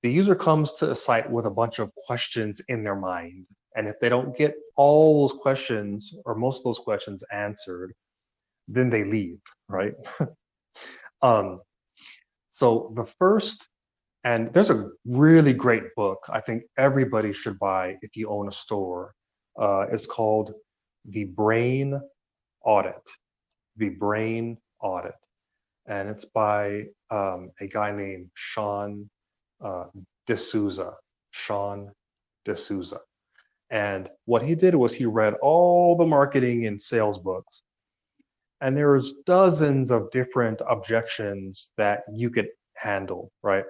the 0.03 0.11
user 0.11 0.35
comes 0.35 0.73
to 0.73 0.91
a 0.91 0.95
site 0.95 1.29
with 1.29 1.45
a 1.45 1.51
bunch 1.51 1.79
of 1.79 1.93
questions 1.95 2.61
in 2.67 2.83
their 2.83 2.95
mind. 2.95 3.45
And 3.75 3.87
if 3.87 3.99
they 3.99 4.09
don't 4.09 4.35
get 4.35 4.55
all 4.75 5.27
those 5.27 5.39
questions 5.39 6.13
or 6.25 6.35
most 6.35 6.59
of 6.59 6.63
those 6.63 6.79
questions 6.79 7.23
answered, 7.31 7.93
then 8.67 8.89
they 8.89 9.03
leave, 9.03 9.39
right? 9.67 9.93
um, 11.21 11.61
so 12.49 12.91
the 12.95 13.05
first, 13.05 13.67
and 14.23 14.51
there's 14.53 14.69
a 14.69 14.89
really 15.05 15.53
great 15.53 15.95
book 15.95 16.19
I 16.29 16.41
think 16.41 16.63
everybody 16.77 17.31
should 17.31 17.57
buy 17.59 17.97
if 18.01 18.15
you 18.15 18.29
own 18.29 18.47
a 18.47 18.51
store. 18.51 19.13
Uh, 19.59 19.85
it's 19.91 20.05
called 20.05 20.53
The 21.05 21.25
Brain 21.25 21.99
audit, 22.63 23.09
the 23.77 23.89
brain 23.89 24.57
audit. 24.81 25.15
And 25.87 26.09
it's 26.09 26.25
by 26.25 26.85
um, 27.09 27.51
a 27.59 27.67
guy 27.67 27.91
named 27.91 28.29
Sean 28.35 29.09
uh, 29.61 29.85
D'Souza. 30.27 30.93
Sean 31.31 31.91
D'Souza. 32.45 32.99
And 33.69 34.09
what 34.25 34.41
he 34.41 34.55
did 34.55 34.73
was 34.75 34.95
he 34.95 35.05
read 35.05 35.35
all 35.41 35.95
the 35.95 36.05
marketing 36.05 36.65
and 36.65 36.81
sales 36.81 37.19
books. 37.19 37.61
And 38.61 38.75
there 38.75 38.93
was 38.93 39.13
dozens 39.25 39.91
of 39.91 40.11
different 40.11 40.59
objections 40.67 41.71
that 41.77 42.01
you 42.11 42.29
could 42.29 42.49
handle, 42.75 43.31
right? 43.43 43.65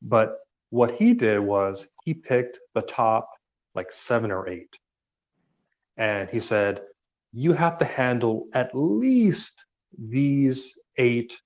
But 0.00 0.36
what 0.70 0.92
he 0.92 1.12
did 1.12 1.40
was 1.40 1.88
he 2.04 2.14
picked 2.14 2.58
the 2.74 2.82
top 2.82 3.28
like 3.74 3.92
seven 3.92 4.30
or 4.30 4.48
eight. 4.48 4.72
And 5.96 6.30
he 6.30 6.40
said, 6.40 6.82
you 7.32 7.52
have 7.52 7.76
to 7.78 7.84
handle 7.84 8.46
at 8.54 8.74
least 8.74 9.66
these 9.98 10.78
eight 10.96 11.38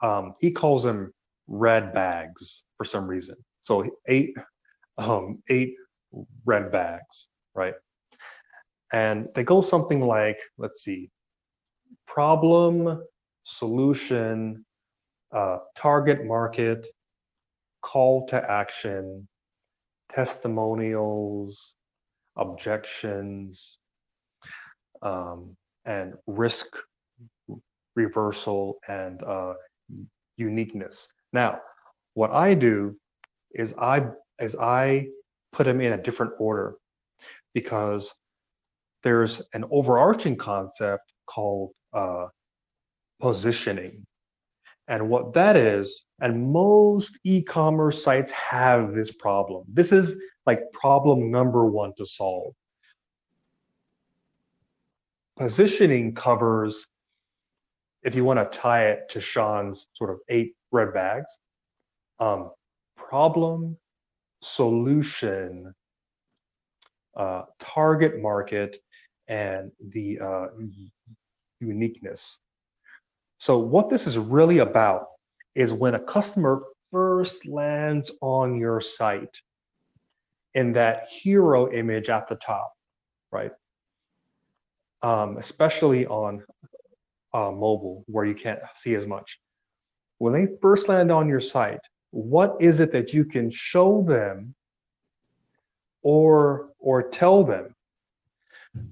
um, 0.00 0.34
he 0.38 0.50
calls 0.50 0.84
them 0.84 1.12
red 1.48 1.92
bags 1.92 2.64
for 2.76 2.84
some 2.84 3.06
reason 3.06 3.36
so 3.60 3.84
eight 4.06 4.34
um, 4.98 5.42
eight 5.48 5.74
red 6.44 6.70
bags 6.70 7.28
right 7.54 7.74
and 8.92 9.28
they 9.34 9.44
go 9.44 9.60
something 9.60 10.00
like 10.00 10.38
let's 10.58 10.82
see 10.82 11.10
problem 12.06 13.02
solution 13.44 14.64
uh, 15.32 15.58
target 15.76 16.24
market 16.24 16.86
call 17.82 18.26
to 18.26 18.50
action 18.50 19.26
testimonials, 20.08 21.74
objections, 22.36 23.78
um, 25.02 25.56
and 25.84 26.14
risk 26.26 26.66
reversal 27.94 28.78
and 28.88 29.22
uh, 29.24 29.54
uniqueness. 30.36 31.12
Now, 31.32 31.60
what 32.14 32.30
I 32.30 32.54
do 32.54 32.96
is 33.52 33.74
I 33.78 34.06
is 34.40 34.56
I 34.56 35.08
put 35.52 35.64
them 35.64 35.80
in 35.80 35.92
a 35.92 36.02
different 36.02 36.32
order 36.38 36.76
because 37.54 38.14
there's 39.02 39.42
an 39.52 39.64
overarching 39.70 40.36
concept 40.36 41.12
called 41.26 41.70
uh, 41.92 42.26
positioning. 43.20 44.06
And 44.88 45.10
what 45.10 45.34
that 45.34 45.56
is, 45.56 46.06
and 46.20 46.50
most 46.50 47.18
e 47.24 47.42
commerce 47.42 48.02
sites 48.02 48.32
have 48.32 48.94
this 48.94 49.14
problem. 49.14 49.64
This 49.68 49.92
is 49.92 50.18
like 50.46 50.60
problem 50.72 51.30
number 51.30 51.66
one 51.66 51.92
to 51.98 52.06
solve. 52.06 52.54
Positioning 55.36 56.14
covers, 56.14 56.88
if 58.02 58.14
you 58.14 58.24
want 58.24 58.38
to 58.38 58.58
tie 58.58 58.86
it 58.86 59.10
to 59.10 59.20
Sean's 59.20 59.88
sort 59.92 60.10
of 60.10 60.20
eight 60.30 60.54
red 60.72 60.92
bags, 60.92 61.40
um, 62.20 62.50
problem, 62.96 63.76
solution, 64.42 65.74
uh, 67.16 67.42
target 67.58 68.20
market, 68.20 68.78
and 69.28 69.70
the 69.90 70.18
uh, 70.20 70.46
uniqueness. 71.60 72.40
So, 73.38 73.58
what 73.58 73.88
this 73.88 74.06
is 74.06 74.18
really 74.18 74.58
about 74.58 75.06
is 75.54 75.72
when 75.72 75.94
a 75.94 76.00
customer 76.00 76.62
first 76.90 77.46
lands 77.46 78.10
on 78.20 78.58
your 78.58 78.80
site 78.80 79.36
in 80.54 80.72
that 80.72 81.08
hero 81.08 81.70
image 81.72 82.08
at 82.08 82.28
the 82.28 82.36
top, 82.36 82.72
right? 83.30 83.52
Um, 85.02 85.36
especially 85.36 86.06
on 86.06 86.42
uh, 87.32 87.50
mobile 87.52 88.04
where 88.06 88.24
you 88.24 88.34
can't 88.34 88.60
see 88.74 88.94
as 88.94 89.06
much. 89.06 89.38
When 90.18 90.32
they 90.32 90.48
first 90.60 90.88
land 90.88 91.10
on 91.10 91.28
your 91.28 91.40
site, 91.40 91.80
what 92.10 92.56
is 92.60 92.80
it 92.80 92.92
that 92.92 93.12
you 93.12 93.24
can 93.24 93.50
show 93.50 94.02
them 94.02 94.54
or 96.02 96.70
or 96.78 97.08
tell 97.10 97.44
them 97.44 97.74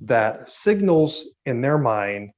that 0.02 0.48
signals 0.50 1.30
in 1.44 1.60
their 1.60 1.78
mind 1.78 2.30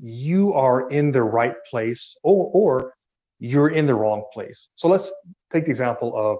you 0.00 0.52
are 0.52 0.88
in 0.90 1.10
the 1.10 1.22
right 1.22 1.56
place 1.68 2.16
or, 2.22 2.50
or 2.52 2.94
you're 3.40 3.70
in 3.70 3.86
the 3.86 3.94
wrong 3.94 4.24
place. 4.32 4.68
So 4.76 4.88
let's 4.88 5.12
take 5.52 5.64
the 5.64 5.70
example 5.70 6.16
of 6.16 6.38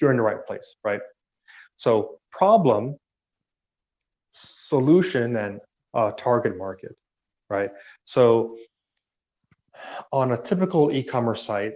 you're 0.00 0.10
in 0.10 0.16
the 0.16 0.22
right 0.22 0.44
place, 0.46 0.76
right? 0.82 1.00
So 1.76 2.18
problem, 2.30 2.96
solution, 4.32 5.36
and 5.36 5.60
uh, 5.92 6.12
target 6.12 6.56
market, 6.56 6.96
right? 7.50 7.70
So 8.04 8.56
on 10.12 10.32
a 10.32 10.36
typical 10.36 10.92
e-commerce 10.92 11.42
site, 11.42 11.74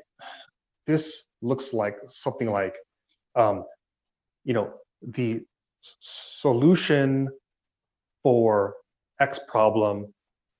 this 0.86 1.26
looks 1.42 1.72
like 1.72 1.96
something 2.06 2.50
like, 2.50 2.76
um, 3.34 3.64
you 4.44 4.54
know, 4.54 4.72
the 5.02 5.42
solution 5.82 7.28
for 8.22 8.74
X 9.20 9.40
problem 9.48 10.12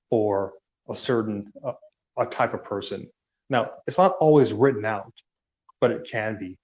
for 0.09 0.53
a 0.89 0.95
certain 0.95 1.51
uh, 1.65 1.73
a 2.17 2.25
type 2.25 2.53
of 2.53 2.63
person. 2.63 3.09
Now, 3.49 3.71
it's 3.87 3.97
not 3.97 4.15
always 4.19 4.53
written 4.53 4.85
out, 4.85 5.13
but 5.81 5.91
it 5.91 6.07
can 6.09 6.37
be. 6.37 6.57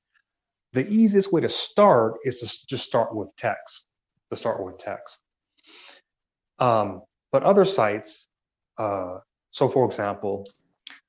The 0.73 0.87
easiest 0.89 1.31
way 1.31 1.41
to 1.41 1.49
start 1.49 2.15
is 2.25 2.39
to 2.39 2.67
just 2.67 2.85
start 2.85 3.15
with 3.15 3.35
text. 3.37 3.85
To 4.31 4.35
start 4.35 4.63
with 4.63 4.77
text. 4.77 5.21
Um, 6.59 7.01
but 7.31 7.43
other 7.43 7.65
sites, 7.65 8.27
uh, 8.77 9.19
so 9.51 9.69
for 9.69 9.85
example, 9.85 10.45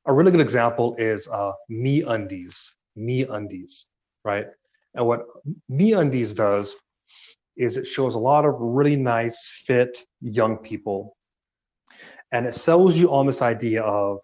a 0.06 0.12
really 0.12 0.30
good 0.30 0.40
example 0.40 0.94
is 0.98 1.28
uh, 1.28 1.52
MeUndies. 1.70 2.72
Me 2.96 3.24
Undies, 3.24 3.86
right? 4.24 4.46
And 4.94 5.06
what 5.06 5.26
MeUndies 5.70 6.34
does 6.34 6.74
is 7.56 7.76
it 7.76 7.86
shows 7.86 8.14
a 8.14 8.18
lot 8.18 8.44
of 8.44 8.54
really 8.58 8.96
nice, 8.96 9.62
fit 9.66 9.98
young 10.20 10.56
people 10.56 11.16
and 12.32 12.46
it 12.46 12.54
sells 12.54 12.96
you 12.96 13.12
on 13.12 13.26
this 13.26 13.42
idea 13.42 13.82
of 13.82 14.18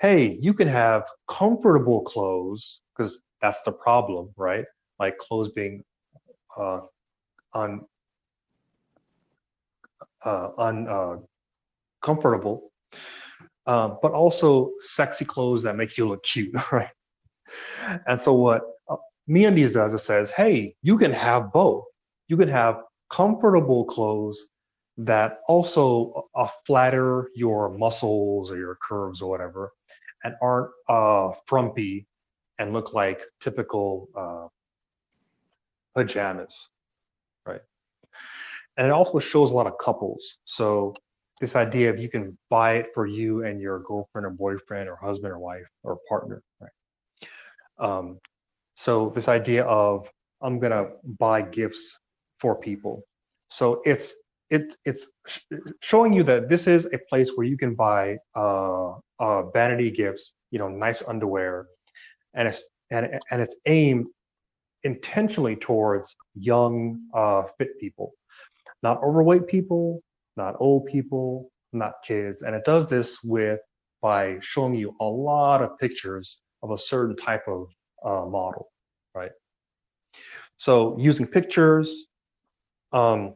hey 0.00 0.38
you 0.40 0.52
can 0.54 0.68
have 0.68 1.04
comfortable 1.28 2.02
clothes 2.02 2.82
because 2.96 3.22
that's 3.40 3.62
the 3.62 3.72
problem 3.72 4.28
right 4.36 4.64
like 4.98 5.16
clothes 5.18 5.50
being 5.50 5.82
uh 6.56 6.80
un 7.54 7.80
uh 10.24 10.50
uncomfortable 12.02 12.70
uh, 12.92 12.96
uh, 13.68 13.94
but 14.02 14.12
also 14.12 14.72
sexy 14.80 15.24
clothes 15.24 15.62
that 15.62 15.76
make 15.76 15.96
you 15.96 16.08
look 16.08 16.22
cute 16.24 16.52
right 16.72 16.90
and 18.06 18.20
so 18.20 18.32
what 18.32 18.62
uh, 18.88 18.96
MeUndies 19.30 19.74
does 19.74 19.94
is 19.94 20.02
says 20.02 20.30
hey 20.32 20.74
you 20.82 20.98
can 20.98 21.12
have 21.12 21.52
both 21.52 21.84
you 22.26 22.36
can 22.36 22.48
have 22.48 22.80
comfortable 23.10 23.84
clothes 23.84 24.48
that 24.98 25.38
also 25.46 26.28
uh, 26.34 26.48
flatter 26.66 27.30
your 27.34 27.70
muscles 27.78 28.50
or 28.50 28.58
your 28.58 28.76
curves 28.86 29.22
or 29.22 29.30
whatever 29.30 29.72
and 30.24 30.34
aren't 30.42 30.70
uh, 30.88 31.30
frumpy 31.46 32.06
and 32.58 32.72
look 32.72 32.92
like 32.92 33.22
typical 33.40 34.08
uh, 34.16 34.48
pajamas, 35.94 36.70
right? 37.46 37.60
And 38.76 38.88
it 38.88 38.92
also 38.92 39.18
shows 39.18 39.50
a 39.50 39.54
lot 39.54 39.66
of 39.66 39.74
couples. 39.80 40.38
So 40.44 40.94
this 41.40 41.56
idea 41.56 41.90
of 41.90 41.98
you 41.98 42.08
can 42.08 42.36
buy 42.50 42.74
it 42.76 42.88
for 42.94 43.06
you 43.06 43.44
and 43.44 43.60
your 43.60 43.80
girlfriend 43.80 44.26
or 44.26 44.30
boyfriend 44.30 44.88
or 44.88 44.96
husband 44.96 45.32
or 45.32 45.38
wife 45.38 45.66
or 45.82 45.98
partner, 46.08 46.42
right? 46.60 46.70
Um, 47.78 48.18
so 48.74 49.10
this 49.10 49.28
idea 49.28 49.64
of 49.64 50.10
I'm 50.42 50.58
gonna 50.58 50.86
buy 51.18 51.42
gifts 51.42 51.98
for 52.40 52.56
people. 52.56 53.02
So 53.48 53.82
it's 53.84 54.14
it 54.50 54.76
it's 54.84 55.10
showing 55.80 56.12
you 56.12 56.22
that 56.24 56.48
this 56.48 56.66
is 56.66 56.86
a 56.92 56.98
place 57.10 57.32
where 57.34 57.46
you 57.46 57.58
can 57.58 57.74
buy 57.74 58.16
uh, 58.34 58.92
uh, 59.18 59.42
vanity 59.50 59.90
gifts, 59.90 60.34
you 60.50 60.58
know, 60.58 60.68
nice 60.68 61.02
underwear, 61.06 61.66
and 62.34 62.48
it's 62.48 62.70
and 62.90 63.20
and 63.30 63.42
it's 63.42 63.56
aimed 63.66 64.06
intentionally 64.84 65.56
towards 65.56 66.16
young, 66.34 67.00
uh, 67.14 67.42
fit 67.58 67.78
people, 67.80 68.12
not 68.82 69.02
overweight 69.02 69.46
people, 69.46 70.00
not 70.38 70.54
old 70.58 70.86
people, 70.86 71.50
not 71.74 71.94
kids, 72.06 72.42
and 72.42 72.54
it 72.54 72.64
does 72.64 72.88
this 72.88 73.22
with 73.22 73.60
by 74.00 74.38
showing 74.40 74.74
you 74.74 74.94
a 75.00 75.04
lot 75.04 75.60
of 75.60 75.76
pictures 75.78 76.42
of 76.62 76.70
a 76.70 76.78
certain 76.78 77.16
type 77.16 77.42
of 77.46 77.66
uh, 78.04 78.24
model, 78.26 78.68
right? 79.14 79.32
So 80.56 80.96
using 80.98 81.26
pictures, 81.26 82.08
um, 82.92 83.34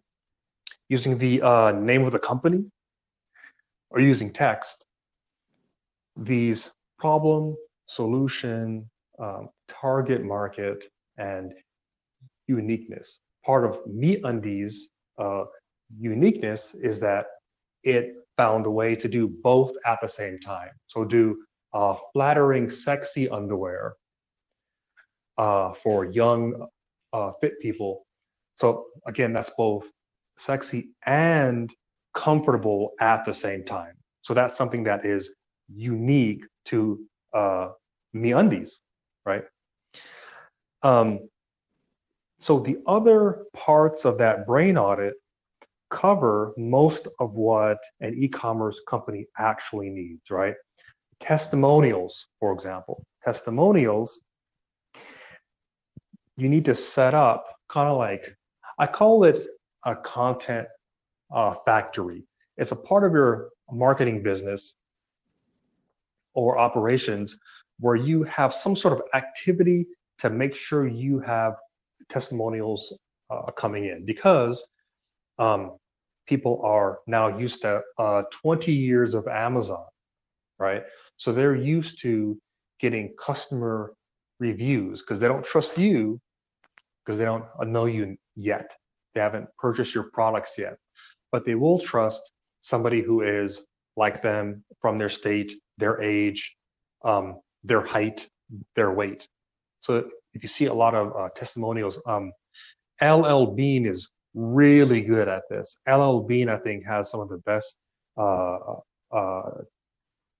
using 0.89 1.19
the 1.19 1.43
uh, 1.43 1.73
name 1.73 2.05
of 2.05 2.13
the 2.13 2.19
company 2.19 2.65
or 3.91 4.01
using 4.01 4.33
text, 4.33 4.87
these 6.17 6.73
problem, 6.99 7.57
solution, 7.87 8.89
um, 9.19 9.49
target 9.69 10.25
market, 10.25 10.85
and 11.19 11.53
uniqueness. 12.47 13.21
Part 13.45 13.65
of 13.65 13.79
MeUndies' 13.87 14.77
uh, 15.19 15.45
uniqueness 15.99 16.75
is 16.75 17.01
that 17.01 17.27
it 17.85 18.15
found 18.37 18.67
a 18.67 18.71
way 18.71 18.97
to 18.97 19.09
do 19.09 19.29
both 19.29 19.73
at 19.85 20.01
the 20.01 20.09
same 20.09 20.39
time. 20.39 20.71
So 20.87 21.05
do 21.05 21.45
uh, 21.73 21.97
flattering, 22.13 22.71
sexy 22.71 23.29
underwear 23.29 23.95
uh, 25.39 25.73
for 25.73 26.05
young, 26.05 26.67
uh, 27.13 27.33
fit 27.41 27.61
people. 27.61 28.07
So 28.57 28.87
again, 29.07 29.33
that's 29.33 29.51
both 29.57 29.91
sexy 30.37 30.91
and 31.07 31.73
comfortable 32.15 32.93
at 33.01 33.25
the 33.25 33.35
same 33.35 33.65
time. 33.65 33.95
So 34.23 34.35
that's 34.35 34.57
something 34.57 34.85
that 34.85 35.05
is 35.05 35.35
unique 35.75 36.45
to 36.67 37.01
uh, 37.35 37.71
MeUndies, 38.15 38.71
right? 39.25 39.45
Um, 40.83 41.29
so 42.41 42.59
the 42.59 42.79
other 42.87 43.45
parts 43.55 44.05
of 44.05 44.19
that 44.19 44.47
brain 44.47 44.77
audit 44.77 45.15
cover 45.93 46.53
most 46.57 47.07
of 47.21 47.35
what 47.35 47.79
an 48.01 48.15
e-commerce 48.17 48.81
company 48.89 49.27
actually 49.39 49.91
needs, 49.91 50.31
right? 50.31 50.55
Testimonials, 51.21 52.29
for 52.41 52.53
example. 52.53 53.05
Testimonials, 53.23 54.23
you 56.37 56.49
need 56.49 56.65
to 56.65 56.75
set 56.75 57.15
up 57.15 57.45
kind 57.69 57.89
of 57.89 57.99
like, 57.99 58.35
I 58.79 58.87
call 58.87 59.25
it 59.25 59.47
a 59.85 59.95
content 59.95 60.67
uh, 61.33 61.55
factory. 61.65 62.25
It's 62.57 62.73
a 62.73 62.77
part 62.77 63.05
of 63.05 63.13
your 63.13 63.51
marketing 63.71 64.23
business 64.23 64.75
or 66.35 66.59
operations 66.59 67.39
where 67.79 67.97
you 67.97 68.23
have 68.25 68.53
some 68.53 68.75
sort 68.75 68.95
of 68.95 69.03
activity 69.15 69.87
to 70.19 70.31
make 70.31 70.55
sure 70.55 70.87
you 70.87 71.21
have 71.21 71.55
testimonials 72.11 72.99
uh, 73.31 73.51
coming 73.53 73.87
in 73.87 74.05
because 74.05 74.67
um, 75.39 75.73
people 76.27 76.61
are 76.65 77.01
now 77.07 77.37
used 77.39 77.63
to 77.63 77.83
uh, 77.99 78.23
20 78.43 78.73
years 78.73 79.15
of 79.15 79.27
Amazon, 79.27 79.85
right? 80.59 80.83
So 81.17 81.33
they're 81.33 81.57
used 81.57 82.01
to 82.03 82.39
getting 82.81 83.15
customer 83.19 83.93
reviews 84.39 85.03
because 85.03 85.21
they 85.21 85.29
don't 85.29 85.45
trust 85.45 85.79
you 85.79 86.21
because 87.05 87.19
they 87.19 87.25
don't 87.25 87.45
know 87.67 87.87
you 87.87 88.17
yet. 88.37 88.71
They 89.15 89.21
haven't 89.21 89.49
purchased 89.59 89.95
your 89.95 90.11
products 90.13 90.57
yet, 90.59 90.77
but 91.31 91.45
they 91.45 91.55
will 91.55 91.79
trust 91.79 92.33
somebody 92.61 93.03
who 93.03 93.23
is 93.23 93.67
like 93.97 94.23
them 94.23 94.65
from 94.81 94.97
their 94.97 95.09
state, 95.09 95.53
their 95.79 96.01
age, 96.01 96.57
um, 97.05 97.41
their 97.65 97.83
height, 97.83 98.29
their 98.75 98.93
weight. 98.93 99.29
So 99.81 100.09
if 100.33 100.43
you 100.43 100.49
see 100.49 100.67
a 100.67 100.75
lot 100.75 100.95
of 100.95 101.13
uh, 101.17 101.29
testimonials, 101.37 102.01
um, 102.07 102.33
LL 103.03 103.47
Bean 103.47 103.85
is 103.85 104.11
really 104.35 105.03
good 105.03 105.29
at 105.29 105.43
this. 105.51 105.79
LL 105.89 106.21
Bean, 106.21 106.49
I 106.49 106.57
think, 106.57 106.85
has 106.85 107.11
some 107.11 107.21
of 107.21 107.29
the 107.29 107.39
best 107.39 107.79
uh, 108.17 108.77
uh, 109.11 109.51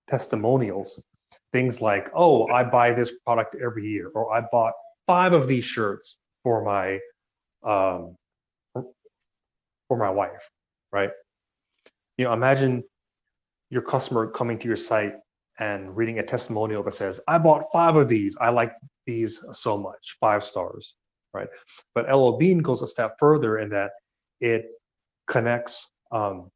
testimonials. 0.07 1.03
Things 1.51 1.81
like, 1.81 2.09
"Oh, 2.15 2.47
I 2.51 2.63
buy 2.63 2.93
this 2.93 3.11
product 3.25 3.55
every 3.55 3.85
year," 3.87 4.09
or 4.13 4.33
"I 4.33 4.41
bought 4.51 4.73
five 5.07 5.33
of 5.33 5.47
these 5.47 5.65
shirts 5.65 6.19
for 6.43 6.63
my 6.63 6.99
um, 7.63 8.15
for 9.87 9.97
my 9.97 10.09
wife." 10.09 10.49
Right? 10.91 11.11
You 12.17 12.25
know, 12.25 12.33
imagine 12.33 12.83
your 13.69 13.81
customer 13.81 14.27
coming 14.27 14.59
to 14.59 14.67
your 14.67 14.77
site 14.77 15.15
and 15.59 15.95
reading 15.95 16.19
a 16.19 16.23
testimonial 16.23 16.83
that 16.83 16.93
says, 16.93 17.19
"I 17.27 17.37
bought 17.39 17.71
five 17.71 17.95
of 17.95 18.09
these. 18.09 18.37
I 18.39 18.49
like 18.49 18.73
these 19.05 19.43
so 19.53 19.77
much. 19.77 20.17
Five 20.19 20.43
stars." 20.43 20.95
Right? 21.33 21.49
But 21.95 22.13
LL 22.13 22.37
Bean 22.37 22.59
goes 22.59 22.81
a 22.81 22.87
step 22.87 23.15
further 23.19 23.57
in 23.59 23.69
that 23.69 23.91
it 24.39 24.65
connects 25.27 25.91
um, 26.11 26.51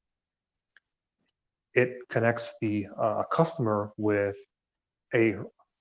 it 1.74 1.98
connects 2.10 2.54
the 2.62 2.88
uh, 3.00 3.24
customer 3.32 3.92
with 3.98 4.36
a, 5.14 5.36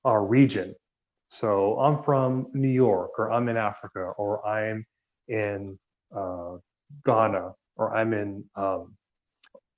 a 0.04 0.20
region. 0.20 0.74
So 1.30 1.78
I'm 1.80 2.02
from 2.02 2.48
New 2.52 2.68
York, 2.68 3.12
or 3.18 3.32
I'm 3.32 3.48
in 3.48 3.56
Africa, 3.56 4.12
or 4.18 4.46
I'm 4.46 4.86
in 5.28 5.78
uh, 6.14 6.56
Ghana, 7.04 7.52
or 7.76 7.94
I'm 7.94 8.12
in 8.12 8.44
um, 8.54 8.94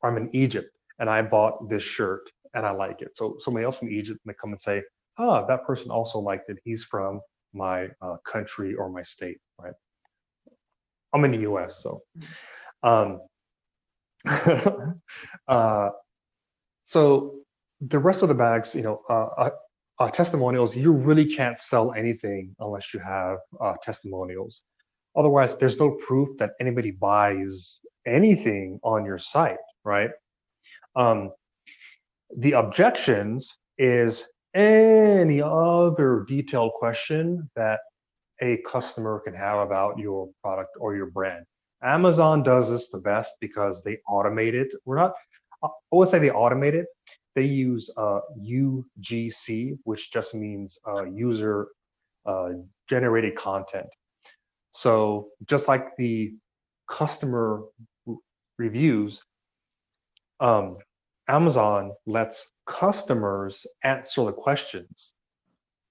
I'm 0.03 0.17
in 0.17 0.29
Egypt, 0.35 0.71
and 0.99 1.09
I 1.09 1.23
bought 1.23 1.69
this 1.69 1.83
shirt 1.83 2.31
and 2.55 2.67
I 2.67 2.71
like 2.71 3.03
it. 3.03 3.17
So 3.17 3.37
somebody 3.39 3.65
else 3.65 3.79
from 3.79 3.91
Egypt 3.91 4.21
may 4.25 4.35
come 4.35 4.51
and 4.51 4.61
say, 4.61 4.83
"Ah, 5.19 5.47
that 5.47 5.65
person 5.65 5.91
also 5.91 6.19
liked 6.19 6.51
it. 6.51 6.59
He's 6.65 6.85
from 6.85 7.21
my 7.53 7.89
uh, 8.03 8.17
country 8.25 8.75
or 8.75 8.91
my 8.91 9.03
state, 9.03 9.39
right?" 9.59 9.75
I'm 11.13 11.25
in 11.25 11.33
the 11.33 11.39
U.S., 11.39 11.83
so. 11.83 12.03
Um, 12.83 13.21
uh, 15.49 15.91
so 16.85 17.35
the 17.81 17.99
rest 17.99 18.23
of 18.23 18.29
the 18.29 18.35
bags, 18.35 18.75
you 18.75 18.83
know, 18.83 19.03
uh, 19.09 19.29
uh, 19.37 19.51
uh, 19.99 20.11
testimonials, 20.11 20.77
you 20.77 20.93
really 20.93 21.25
can't 21.25 21.59
sell 21.59 21.93
anything 21.93 22.55
unless 22.61 22.93
you 22.93 23.01
have 23.01 23.39
uh, 23.61 23.75
testimonials. 23.83 24.63
Otherwise, 25.17 25.59
there's 25.59 25.79
no 25.79 25.93
proof 26.07 26.37
that 26.39 26.53
anybody 26.61 26.91
buys 26.91 27.81
anything 28.07 28.79
on 28.83 29.05
your 29.05 29.19
site, 29.19 29.59
right? 29.85 30.11
Um, 30.97 31.33
the 32.37 32.53
objections 32.53 33.59
is 33.79 34.25
any 34.59 35.41
other 35.41 36.25
detailed 36.27 36.73
question 36.73 37.49
that 37.55 37.79
a 38.41 38.59
customer 38.67 39.21
can 39.21 39.35
have 39.35 39.61
about 39.61 39.99
your 39.99 40.29
product 40.43 40.71
or 40.81 40.97
your 40.97 41.11
brand. 41.11 41.45
Amazon 41.83 42.43
does 42.43 42.69
this 42.69 42.91
the 42.91 42.99
best 42.99 43.35
because 43.41 43.83
they 43.85 43.99
automate 44.09 44.55
it. 44.55 44.69
We're 44.85 44.97
not, 44.97 45.15
I 45.63 45.69
would 45.93 46.09
say 46.09 46.19
they 46.19 46.31
automate 46.31 46.75
it. 46.75 46.87
They 47.37 47.45
use 47.45 47.89
uh, 47.97 48.21
UGC, 48.43 49.79
which 49.85 50.13
just 50.13 50.35
means 50.35 50.77
uh, 50.87 51.05
user 51.05 51.69
uh, 52.27 52.51
generated 52.91 53.37
content. 53.37 53.87
So 54.73 55.29
just 55.47 55.69
like 55.69 55.97
the 55.97 56.35
customer 56.91 57.63
reviews, 58.59 59.23
um, 60.41 60.79
Amazon 61.29 61.93
lets 62.07 62.53
customers 62.67 63.67
answer 63.85 64.25
the 64.25 64.33
questions. 64.33 65.15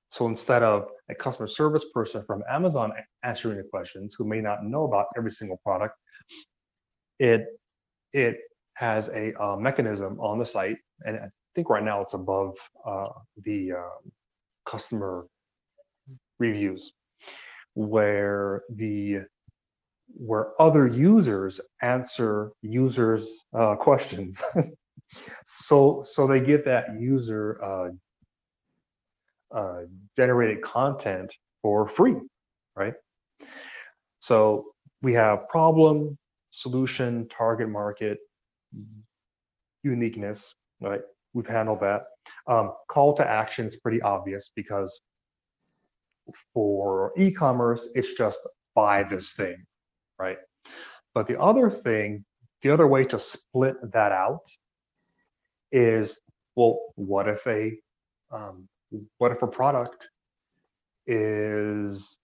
So 0.09 0.25
instead 0.25 0.63
of 0.63 0.87
a 1.09 1.15
customer 1.15 1.47
service 1.47 1.85
person 1.93 2.23
from 2.25 2.43
Amazon 2.49 2.91
answering 3.23 3.57
the 3.57 3.63
questions 3.63 4.15
who 4.17 4.25
may 4.25 4.41
not 4.41 4.63
know 4.63 4.85
about 4.85 5.07
every 5.17 5.31
single 5.31 5.57
product, 5.63 5.95
it 7.19 7.45
it 8.13 8.37
has 8.75 9.09
a 9.09 9.33
uh, 9.41 9.57
mechanism 9.57 10.19
on 10.19 10.39
the 10.39 10.45
site, 10.45 10.77
and 11.05 11.17
I 11.17 11.27
think 11.55 11.69
right 11.69 11.83
now 11.83 12.01
it's 12.01 12.13
above 12.13 12.55
uh, 12.85 13.09
the 13.43 13.73
um, 13.73 14.11
customer 14.65 15.27
reviews, 16.39 16.93
where 17.73 18.63
the 18.69 19.19
where 20.15 20.59
other 20.61 20.87
users 20.87 21.59
answer 21.81 22.51
users' 22.61 23.45
uh, 23.53 23.75
questions. 23.75 24.41
so 25.45 26.03
so 26.03 26.27
they 26.27 26.39
get 26.39 26.65
that 26.65 26.85
user 26.99 27.59
uh, 27.63 27.89
uh, 29.55 29.81
generated 30.17 30.61
content 30.61 31.33
for 31.61 31.87
free, 31.87 32.15
right? 32.75 32.93
So 34.19 34.65
we 35.01 35.13
have 35.13 35.47
problem, 35.49 36.17
solution, 36.51 37.27
target 37.29 37.69
market, 37.69 38.17
uniqueness, 39.83 40.55
right? 40.81 41.01
We've 41.33 41.47
handled 41.47 41.81
that. 41.81 42.03
Um, 42.47 42.73
call 42.89 43.15
to 43.17 43.27
action 43.27 43.65
is 43.65 43.77
pretty 43.77 44.01
obvious 44.01 44.51
because 44.55 45.01
for 46.53 47.13
e-commerce, 47.15 47.87
it's 47.95 48.13
just 48.15 48.39
buy 48.75 49.03
this 49.03 49.33
thing, 49.33 49.65
right? 50.19 50.37
But 51.13 51.27
the 51.27 51.39
other 51.39 51.69
thing, 51.71 52.25
the 52.63 52.69
other 52.69 52.87
way 52.87 53.05
to 53.05 53.19
split 53.19 53.75
that 53.93 54.11
out 54.11 54.45
is, 55.71 56.19
well, 56.55 56.79
what 56.95 57.27
if 57.27 57.45
a 57.47 57.77
um, 58.31 58.67
what 59.17 59.31
if 59.31 59.41
a 59.41 59.47
product 59.47 60.09
is 61.05 62.17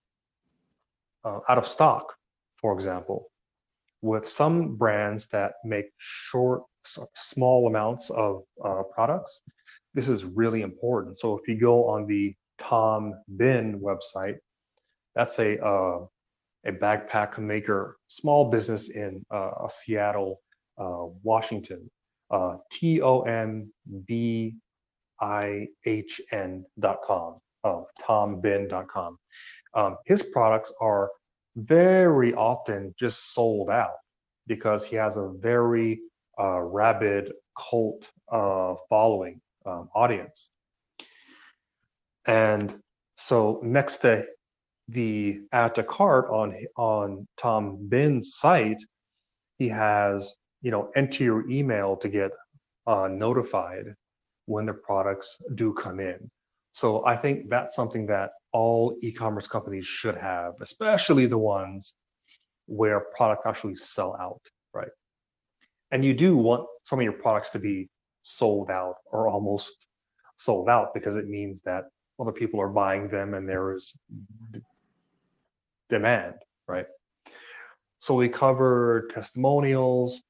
uh, 1.23 1.39
out 1.47 1.57
of 1.57 1.67
stock, 1.67 2.13
for 2.61 2.73
example, 2.73 3.29
with 4.01 4.27
some 4.27 4.75
brands 4.75 5.27
that 5.27 5.53
make 5.63 5.85
short, 5.97 6.63
small 6.83 7.67
amounts 7.67 8.09
of 8.09 8.43
uh, 8.63 8.83
products, 8.93 9.41
this 9.93 10.09
is 10.09 10.25
really 10.25 10.61
important. 10.61 11.19
So 11.19 11.37
if 11.37 11.47
you 11.47 11.59
go 11.59 11.87
on 11.87 12.05
the 12.07 12.35
Tom 12.57 13.13
Bihn 13.37 13.79
website, 13.79 14.37
that's 15.15 15.37
a 15.39 15.63
uh, 15.63 16.05
a 16.65 16.71
backpack 16.71 17.37
maker, 17.37 17.97
small 18.07 18.49
business 18.49 18.89
in 18.89 19.25
uh, 19.31 19.67
Seattle, 19.67 20.41
uh, 20.77 21.05
Washington. 21.21 21.89
Uh, 22.33 22.57
T 22.71 22.99
O 22.99 23.21
M 23.21 23.71
B 24.07 24.55
I 25.21 25.67
H 25.85 26.19
N.com 26.31 27.35
of 27.63 27.85
tombihn.com. 28.01 29.19
Um, 29.75 29.97
his 30.05 30.23
products 30.23 30.73
are 30.81 31.11
very 31.55 32.33
often 32.33 32.95
just 32.99 33.35
sold 33.35 33.69
out 33.69 33.97
because 34.47 34.83
he 34.83 34.95
has 34.95 35.15
a 35.17 35.31
very 35.39 36.01
uh, 36.39 36.59
rabid 36.59 37.31
cult 37.55 38.11
uh, 38.31 38.73
following 38.89 39.39
um, 39.67 39.89
audience. 39.93 40.49
And 42.25 42.79
so 43.17 43.59
next 43.63 43.97
to 43.99 44.25
the 44.89 45.41
add 45.51 45.75
to 45.75 45.83
cart 45.83 46.29
on 46.31 46.55
on 46.77 47.27
Tom 47.37 47.77
Bihn's 47.89 48.35
site, 48.37 48.83
he 49.59 49.69
has 49.69 50.35
you 50.63 50.71
know 50.71 50.89
enter 50.95 51.23
your 51.23 51.47
email 51.49 51.95
to 51.97 52.09
get 52.09 52.31
uh, 52.87 53.07
notified 53.07 53.93
when 54.45 54.65
the 54.65 54.73
products 54.73 55.37
do 55.55 55.73
come 55.73 55.99
in. 55.99 56.31
So 56.71 57.05
I 57.05 57.15
think 57.15 57.49
that's 57.49 57.75
something 57.75 58.07
that 58.07 58.31
all 58.51 58.97
e-commerce 59.01 59.47
companies 59.47 59.85
should 59.85 60.17
have, 60.17 60.53
especially 60.61 61.27
the 61.27 61.37
ones 61.37 61.95
where 62.65 62.99
products 63.15 63.45
actually 63.45 63.75
sell 63.75 64.17
out, 64.19 64.41
right? 64.73 64.89
And 65.91 66.03
you 66.03 66.13
do 66.13 66.35
want 66.35 66.65
some 66.83 66.99
of 66.99 67.03
your 67.03 67.13
products 67.13 67.51
to 67.51 67.59
be 67.59 67.89
sold 68.23 68.71
out 68.71 68.95
or 69.11 69.27
almost 69.27 69.87
sold 70.37 70.69
out 70.69 70.93
because 70.93 71.15
it 71.15 71.27
means 71.27 71.61
that 71.61 71.83
other 72.19 72.31
people 72.31 72.59
are 72.59 72.69
buying 72.69 73.07
them 73.07 73.33
and 73.33 73.47
there 73.47 73.75
is 73.75 73.97
demand, 75.89 76.35
right? 76.67 76.87
So 77.99 78.15
we 78.15 78.29
cover 78.29 79.07
testimonials, 79.13 80.21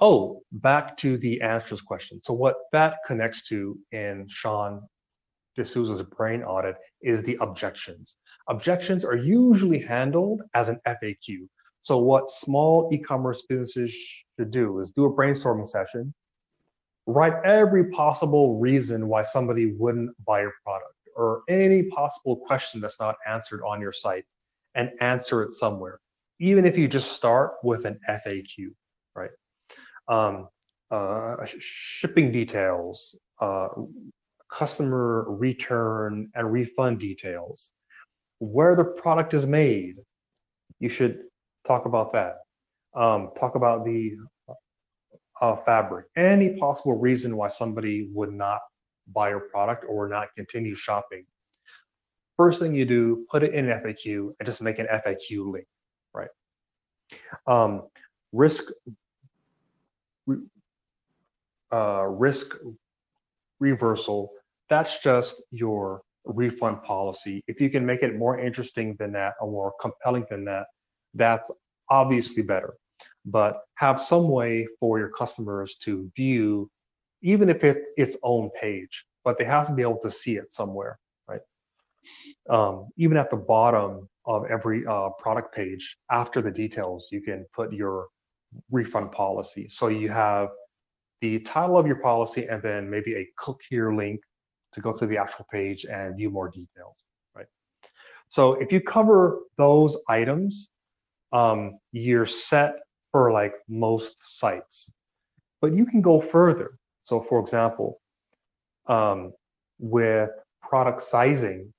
Oh, 0.00 0.42
back 0.52 0.96
to 0.98 1.18
the 1.18 1.40
answers 1.40 1.80
question. 1.80 2.20
So 2.22 2.32
what 2.32 2.56
that 2.72 2.98
connects 3.06 3.48
to, 3.48 3.76
in 3.90 4.26
Sean 4.28 4.82
D'Souza's 5.56 6.02
brain 6.02 6.42
audit 6.42 6.76
is 7.02 7.22
the 7.22 7.36
objections. 7.40 8.16
Objections 8.48 9.04
are 9.04 9.16
usually 9.16 9.80
handled 9.80 10.42
as 10.54 10.68
an 10.68 10.78
FAQ. 10.86 11.48
So 11.82 11.98
what 11.98 12.30
small 12.30 12.88
e-commerce 12.92 13.42
businesses 13.48 13.92
should 14.36 14.50
do 14.50 14.80
is 14.80 14.92
do 14.92 15.06
a 15.06 15.12
brainstorming 15.12 15.68
session, 15.68 16.14
write 17.06 17.44
every 17.44 17.90
possible 17.90 18.58
reason 18.60 19.08
why 19.08 19.22
somebody 19.22 19.72
wouldn't 19.72 20.10
buy 20.24 20.42
your 20.42 20.54
product 20.62 20.94
or 21.16 21.42
any 21.48 21.84
possible 21.84 22.36
question 22.36 22.80
that's 22.80 23.00
not 23.00 23.16
answered 23.26 23.62
on 23.66 23.80
your 23.80 23.92
site 23.92 24.24
and 24.76 24.90
answer 25.00 25.42
it 25.42 25.52
somewhere, 25.52 25.98
even 26.38 26.64
if 26.64 26.78
you 26.78 26.86
just 26.86 27.12
start 27.12 27.54
with 27.64 27.84
an 27.84 27.98
FAQ, 28.08 28.68
right? 29.16 29.30
Um, 30.08 30.48
uh, 30.90 31.36
shipping 31.58 32.32
details, 32.32 33.18
uh, 33.40 33.68
customer 34.50 35.26
return 35.28 36.30
and 36.34 36.50
refund 36.50 36.98
details, 36.98 37.72
where 38.38 38.74
the 38.74 38.84
product 38.84 39.34
is 39.34 39.46
made. 39.46 39.96
You 40.80 40.88
should 40.88 41.24
talk 41.66 41.84
about 41.84 42.12
that. 42.14 42.36
Um, 42.94 43.30
talk 43.38 43.54
about 43.54 43.84
the 43.84 44.16
uh, 45.40 45.56
fabric, 45.64 46.06
any 46.16 46.58
possible 46.58 46.98
reason 46.98 47.36
why 47.36 47.48
somebody 47.48 48.08
would 48.12 48.32
not 48.32 48.60
buy 49.12 49.30
your 49.30 49.40
product 49.40 49.84
or 49.88 50.08
not 50.08 50.28
continue 50.36 50.74
shopping. 50.74 51.24
First 52.36 52.60
thing 52.60 52.74
you 52.74 52.84
do, 52.84 53.26
put 53.30 53.42
it 53.42 53.54
in 53.54 53.68
an 53.68 53.80
FAQ 53.82 54.32
and 54.38 54.46
just 54.46 54.62
make 54.62 54.78
an 54.78 54.86
FAQ 54.86 55.52
link, 55.52 55.66
right? 56.14 56.28
Um, 57.46 57.88
risk 58.32 58.70
uh, 61.72 62.04
risk 62.06 62.56
reversal, 63.60 64.30
that's 64.68 65.00
just 65.00 65.42
your 65.50 66.02
refund 66.24 66.82
policy. 66.82 67.42
If 67.46 67.60
you 67.60 67.70
can 67.70 67.84
make 67.84 68.02
it 68.02 68.16
more 68.16 68.38
interesting 68.38 68.96
than 68.98 69.12
that 69.12 69.34
or 69.40 69.50
more 69.50 69.72
compelling 69.80 70.26
than 70.30 70.44
that, 70.44 70.66
that's 71.14 71.50
obviously 71.90 72.42
better. 72.42 72.74
But 73.24 73.60
have 73.76 74.00
some 74.00 74.28
way 74.28 74.66
for 74.78 74.98
your 74.98 75.10
customers 75.10 75.76
to 75.82 76.10
view, 76.16 76.70
even 77.22 77.48
if 77.48 77.64
it's 77.64 77.80
its 77.96 78.16
own 78.22 78.50
page, 78.60 79.04
but 79.24 79.38
they 79.38 79.44
have 79.44 79.66
to 79.66 79.74
be 79.74 79.82
able 79.82 80.00
to 80.00 80.10
see 80.10 80.36
it 80.36 80.52
somewhere, 80.52 80.98
right? 81.26 81.40
Um, 82.48 82.88
even 82.96 83.16
at 83.16 83.30
the 83.30 83.36
bottom 83.36 84.08
of 84.24 84.46
every 84.46 84.86
uh, 84.86 85.10
product 85.18 85.54
page, 85.54 85.96
after 86.10 86.40
the 86.40 86.50
details, 86.50 87.08
you 87.10 87.20
can 87.20 87.46
put 87.54 87.72
your 87.72 88.08
refund 88.70 89.12
policy. 89.12 89.68
So 89.68 89.88
you 89.88 90.08
have 90.10 90.48
the 91.20 91.40
title 91.40 91.78
of 91.78 91.86
your 91.86 92.00
policy 92.00 92.46
and 92.46 92.62
then 92.62 92.88
maybe 92.88 93.14
a 93.16 93.28
click 93.36 93.58
here 93.68 93.92
link 93.92 94.20
to 94.74 94.80
go 94.80 94.92
to 94.92 95.06
the 95.06 95.18
actual 95.18 95.46
page 95.50 95.84
and 95.84 96.16
view 96.16 96.30
more 96.30 96.50
details, 96.50 96.96
right? 97.34 97.46
So 98.28 98.54
if 98.54 98.72
you 98.72 98.80
cover 98.80 99.40
those 99.56 99.96
items, 100.08 100.70
um, 101.32 101.78
you're 101.92 102.26
set 102.26 102.74
for 103.10 103.32
like 103.32 103.54
most 103.68 104.16
sites, 104.38 104.92
but 105.60 105.74
you 105.74 105.84
can 105.86 106.00
go 106.00 106.20
further. 106.20 106.78
So 107.04 107.20
for 107.20 107.40
example, 107.40 108.00
um, 108.86 109.32
with 109.78 110.30
product 110.62 111.02
sizing, 111.02 111.72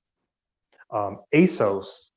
um, 0.92 1.20
ASOS 1.34 2.10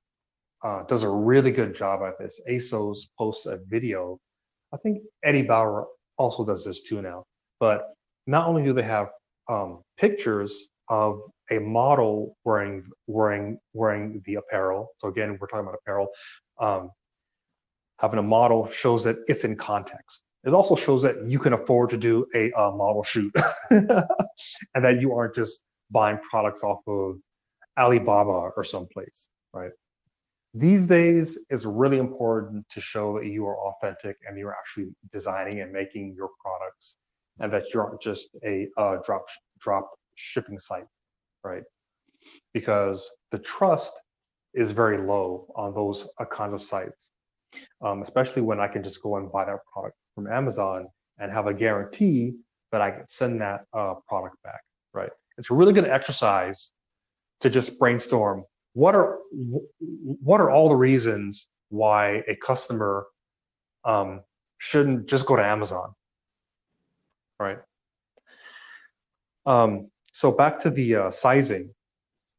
uh, 0.64 0.84
does 0.84 1.02
a 1.02 1.08
really 1.08 1.52
good 1.52 1.74
job 1.74 2.02
at 2.02 2.18
this. 2.18 2.40
ASOS 2.48 3.08
posts 3.18 3.46
a 3.46 3.58
video. 3.68 4.18
I 4.72 4.76
think 4.78 5.02
Eddie 5.22 5.42
Bauer 5.42 5.86
also 6.16 6.44
does 6.44 6.64
this 6.64 6.82
too 6.82 7.02
now. 7.02 7.24
But 7.60 7.94
not 8.26 8.46
only 8.48 8.62
do 8.62 8.72
they 8.72 8.82
have 8.82 9.08
um, 9.48 9.82
pictures 9.98 10.70
of 10.88 11.20
a 11.50 11.58
model 11.58 12.36
wearing 12.44 12.84
wearing 13.06 13.58
wearing 13.72 14.22
the 14.26 14.36
apparel. 14.36 14.88
So 14.98 15.08
again, 15.08 15.36
we're 15.40 15.46
talking 15.46 15.66
about 15.66 15.78
apparel. 15.80 16.08
Um, 16.60 16.90
having 17.98 18.18
a 18.18 18.22
model 18.22 18.68
shows 18.70 19.04
that 19.04 19.16
it's 19.28 19.44
in 19.44 19.56
context. 19.56 20.22
It 20.44 20.54
also 20.54 20.74
shows 20.74 21.02
that 21.02 21.24
you 21.24 21.38
can 21.38 21.52
afford 21.52 21.90
to 21.90 21.96
do 21.96 22.26
a, 22.34 22.50
a 22.52 22.72
model 22.72 23.04
shoot, 23.04 23.32
and 23.70 23.88
that 24.74 25.00
you 25.00 25.14
aren't 25.14 25.36
just 25.36 25.62
buying 25.90 26.18
products 26.28 26.64
off 26.64 26.80
of 26.88 27.16
Alibaba 27.78 28.50
or 28.56 28.64
someplace, 28.64 29.28
right? 29.54 29.70
These 30.54 30.86
days, 30.86 31.38
it's 31.48 31.64
really 31.64 31.98
important 31.98 32.66
to 32.70 32.80
show 32.80 33.18
that 33.18 33.26
you 33.26 33.46
are 33.46 33.56
authentic 33.56 34.18
and 34.26 34.36
you're 34.36 34.52
actually 34.52 34.94
designing 35.10 35.60
and 35.60 35.72
making 35.72 36.14
your 36.14 36.28
products, 36.42 36.98
and 37.40 37.50
that 37.52 37.72
you 37.72 37.80
aren't 37.80 38.02
just 38.02 38.36
a 38.44 38.68
uh, 38.76 38.96
drop 39.04 39.24
drop 39.58 39.90
shipping 40.14 40.58
site, 40.58 40.84
right? 41.42 41.62
Because 42.52 43.10
the 43.30 43.38
trust 43.38 43.94
is 44.52 44.72
very 44.72 44.98
low 44.98 45.46
on 45.56 45.74
those 45.74 46.08
uh, 46.18 46.26
kinds 46.26 46.52
of 46.52 46.62
sites, 46.62 47.12
um, 47.80 48.02
especially 48.02 48.42
when 48.42 48.60
I 48.60 48.68
can 48.68 48.82
just 48.82 49.02
go 49.02 49.16
and 49.16 49.32
buy 49.32 49.46
that 49.46 49.60
product 49.72 49.96
from 50.14 50.26
Amazon 50.26 50.86
and 51.18 51.32
have 51.32 51.46
a 51.46 51.54
guarantee 51.54 52.34
that 52.72 52.82
I 52.82 52.90
can 52.90 53.08
send 53.08 53.40
that 53.40 53.64
uh, 53.72 53.94
product 54.06 54.36
back, 54.42 54.60
right? 54.92 55.10
It's 55.38 55.50
a 55.50 55.54
really 55.54 55.72
good 55.72 55.86
exercise 55.86 56.72
to 57.40 57.48
just 57.48 57.78
brainstorm 57.78 58.44
what 58.74 58.94
are 58.94 59.18
what 59.80 60.40
are 60.40 60.50
all 60.50 60.68
the 60.68 60.76
reasons 60.76 61.48
why 61.68 62.22
a 62.28 62.36
customer 62.36 63.06
um, 63.84 64.20
shouldn't 64.58 65.06
just 65.06 65.26
go 65.26 65.36
to 65.36 65.44
Amazon, 65.44 65.92
right? 67.38 67.58
Um, 69.44 69.90
so 70.12 70.30
back 70.30 70.60
to 70.62 70.70
the 70.70 70.96
uh, 70.96 71.10
sizing, 71.10 71.74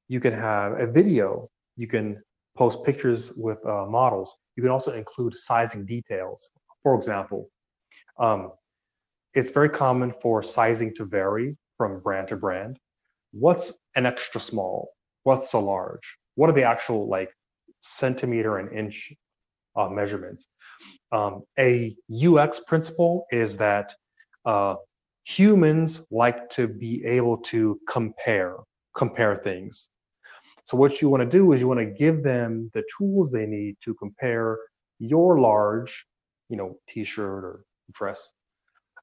you 0.07 0.19
can 0.19 0.33
have 0.33 0.79
a 0.79 0.87
video, 0.87 1.49
you 1.75 1.87
can 1.87 2.21
post 2.55 2.83
pictures 2.83 3.33
with 3.33 3.63
uh, 3.65 3.85
models. 3.87 4.37
You 4.55 4.63
can 4.63 4.71
also 4.71 4.93
include 4.93 5.35
sizing 5.35 5.85
details. 5.85 6.51
For 6.83 6.95
example, 6.95 7.49
um, 8.19 8.51
it's 9.33 9.49
very 9.49 9.69
common 9.69 10.13
for 10.21 10.43
sizing 10.43 10.93
to 10.95 11.05
vary 11.05 11.57
from 11.77 11.99
brand 12.01 12.27
to 12.29 12.35
brand. 12.35 12.77
What's 13.31 13.73
an 13.95 14.05
extra 14.05 14.39
small? 14.39 14.89
What's 15.23 15.53
a 15.53 15.59
large? 15.59 16.17
What 16.35 16.49
are 16.49 16.53
the 16.53 16.63
actual 16.63 17.07
like 17.07 17.31
centimeter 17.81 18.57
and 18.57 18.71
inch 18.71 19.13
uh, 19.75 19.89
measurements? 19.89 20.47
Um, 21.11 21.43
a 21.59 21.95
UX 22.11 22.61
principle 22.61 23.25
is 23.31 23.57
that 23.57 23.93
uh, 24.45 24.75
humans 25.25 26.05
like 26.11 26.49
to 26.51 26.67
be 26.67 27.03
able 27.05 27.37
to 27.37 27.79
compare 27.89 28.57
compare 28.95 29.37
things. 29.43 29.89
So 30.65 30.77
what 30.77 31.01
you 31.01 31.09
want 31.09 31.21
to 31.21 31.29
do 31.29 31.51
is 31.51 31.59
you 31.59 31.67
want 31.67 31.79
to 31.79 31.85
give 31.85 32.23
them 32.23 32.69
the 32.73 32.83
tools 32.97 33.31
they 33.31 33.45
need 33.45 33.75
to 33.83 33.93
compare 33.95 34.57
your 34.99 35.39
large, 35.39 36.05
you 36.49 36.57
know, 36.57 36.77
t-shirt 36.87 37.43
or 37.43 37.65
dress 37.91 38.31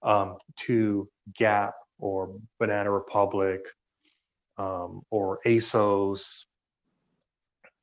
um, 0.02 0.36
to 0.60 1.08
Gap 1.36 1.74
or 1.98 2.36
Banana 2.58 2.90
Republic 2.90 3.60
um, 4.56 5.02
or 5.10 5.40
ASOS 5.44 6.44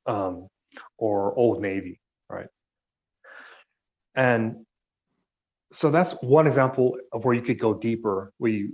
um, 0.08 0.48
or 0.96 1.34
Old 1.38 1.62
Navy, 1.62 2.00
right? 2.28 2.48
And 4.16 4.66
so 5.72 5.90
that's 5.90 6.12
one 6.22 6.46
example 6.46 6.96
of 7.12 7.24
where 7.24 7.34
you 7.34 7.42
could 7.42 7.60
go 7.60 7.74
deeper, 7.74 8.32
where 8.38 8.50
you 8.50 8.72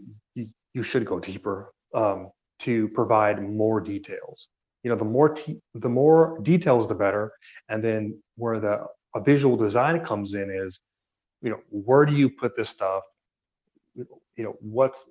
you, 0.73 0.83
should 0.83 1.05
go 1.05 1.21
deeper 1.21 1.73
um, 1.95 2.31
to 2.61 2.89
provide 2.89 3.41
more 3.43 3.81
details. 3.81 4.49
You 4.83 4.91
know, 4.91 4.97
the 4.97 5.05
more 5.05 5.37
the 5.75 5.89
more 5.89 6.39
details, 6.43 6.89
the 6.89 6.95
better. 6.95 7.33
And 7.69 7.83
then 7.83 8.21
where 8.37 8.59
the 8.59 8.87
a 9.15 9.21
visual 9.21 9.57
design 9.57 10.05
comes 10.05 10.35
in 10.35 10.51
is, 10.51 10.81
you 11.43 11.51
know, 11.51 11.61
where 11.71 12.05
do 12.07 12.15
you 12.15 12.29
put 12.29 12.57
this 12.57 12.71
stuff? 12.71 13.03
You 13.95 14.45
know, 14.45 14.57
what's 14.61 15.05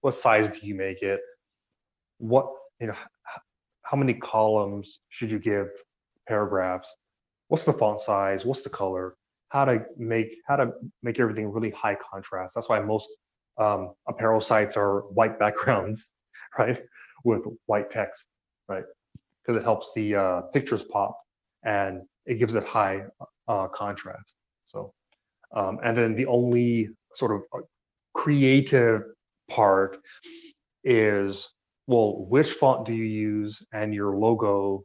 what 0.00 0.14
size 0.14 0.58
do 0.58 0.66
you 0.66 0.74
make 0.74 1.02
it? 1.02 1.20
What 2.18 2.46
you 2.80 2.88
know, 2.88 2.96
how 3.88 3.96
many 3.96 4.14
columns 4.14 5.00
should 5.10 5.30
you 5.30 5.38
give 5.38 5.68
paragraphs? 6.26 6.92
What's 7.48 7.64
the 7.64 7.72
font 7.72 8.00
size? 8.00 8.44
What's 8.44 8.62
the 8.62 8.70
color? 8.70 9.14
How 9.50 9.64
to 9.64 9.84
make 9.96 10.36
how 10.48 10.56
to 10.56 10.72
make 11.02 11.20
everything 11.20 11.52
really 11.52 11.70
high 11.70 11.96
contrast. 12.10 12.54
That's 12.54 12.68
why 12.68 12.80
most 12.80 13.08
um, 13.58 13.92
apparel 14.08 14.40
sites 14.40 14.76
are 14.76 15.02
white 15.12 15.38
backgrounds, 15.44 16.12
right, 16.58 16.82
with 17.24 17.42
white 17.66 17.90
text, 17.90 18.26
right, 18.68 18.84
because 19.42 19.56
it 19.56 19.62
helps 19.62 19.92
the 19.94 20.16
uh, 20.16 20.40
pictures 20.52 20.82
pop 20.82 21.16
and 21.64 22.02
it 22.26 22.34
gives 22.34 22.56
it 22.56 22.64
high 22.64 23.04
uh, 23.46 23.68
contrast. 23.68 24.34
So, 24.64 24.92
um, 25.54 25.78
and 25.84 25.96
then 25.96 26.16
the 26.16 26.26
only 26.26 26.90
sort 27.14 27.32
of 27.32 27.42
uh, 27.54 27.64
creative 28.14 29.02
part 29.48 29.98
is 30.82 31.54
well, 31.86 32.26
which 32.26 32.52
font 32.52 32.84
do 32.84 32.92
you 32.92 33.04
use 33.04 33.64
and 33.72 33.94
your 33.94 34.16
logo 34.16 34.84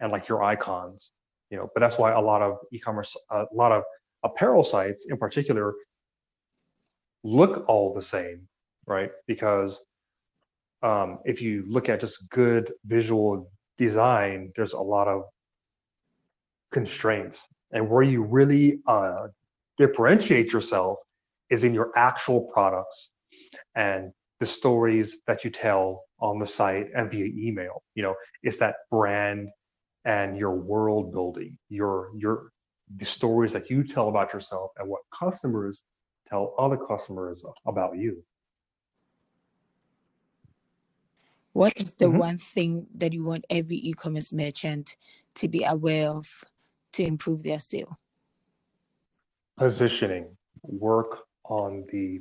and 0.00 0.10
like 0.10 0.28
your 0.28 0.42
icons, 0.42 1.12
you 1.50 1.56
know, 1.56 1.68
but 1.74 1.80
that's 1.80 1.98
why 1.98 2.12
a 2.12 2.20
lot 2.20 2.42
of 2.42 2.58
e-commerce, 2.72 3.16
a 3.30 3.44
lot 3.52 3.72
of 3.72 3.82
apparel 4.24 4.64
sites 4.64 5.06
in 5.08 5.16
particular 5.16 5.74
look 7.22 7.64
all 7.68 7.94
the 7.94 8.02
same, 8.02 8.46
right? 8.86 9.10
Because 9.26 9.86
um, 10.82 11.18
if 11.24 11.40
you 11.40 11.64
look 11.66 11.88
at 11.88 12.00
just 12.00 12.28
good 12.30 12.72
visual 12.84 13.50
design, 13.78 14.52
there's 14.56 14.72
a 14.72 14.80
lot 14.80 15.08
of 15.08 15.22
constraints. 16.72 17.48
And 17.72 17.88
where 17.88 18.02
you 18.02 18.22
really 18.22 18.80
uh, 18.86 19.28
differentiate 19.78 20.52
yourself 20.52 20.98
is 21.50 21.64
in 21.64 21.74
your 21.74 21.90
actual 21.96 22.42
products 22.52 23.12
and 23.74 24.12
the 24.40 24.46
stories 24.46 25.20
that 25.26 25.44
you 25.44 25.50
tell 25.50 26.05
on 26.20 26.38
the 26.38 26.46
site 26.46 26.88
and 26.94 27.10
via 27.10 27.26
email. 27.26 27.82
You 27.94 28.02
know, 28.04 28.14
it's 28.42 28.58
that 28.58 28.76
brand 28.90 29.48
and 30.04 30.36
your 30.36 30.54
world 30.54 31.12
building, 31.12 31.58
your 31.68 32.10
your 32.16 32.52
the 32.96 33.04
stories 33.04 33.52
that 33.52 33.68
you 33.68 33.82
tell 33.82 34.08
about 34.08 34.32
yourself 34.32 34.70
and 34.78 34.88
what 34.88 35.02
customers 35.12 35.82
tell 36.28 36.54
other 36.58 36.76
customers 36.76 37.44
about 37.66 37.96
you. 37.98 38.22
What 41.52 41.72
is 41.76 41.94
the 41.94 42.04
mm-hmm. 42.04 42.18
one 42.18 42.38
thing 42.38 42.86
that 42.96 43.12
you 43.12 43.24
want 43.24 43.46
every 43.48 43.76
e-commerce 43.76 44.32
merchant 44.32 44.96
to 45.36 45.48
be 45.48 45.64
aware 45.64 46.10
of 46.10 46.44
to 46.92 47.02
improve 47.02 47.42
their 47.42 47.58
sale? 47.58 47.98
Positioning. 49.56 50.36
Work 50.62 51.24
on 51.44 51.86
the 51.90 52.20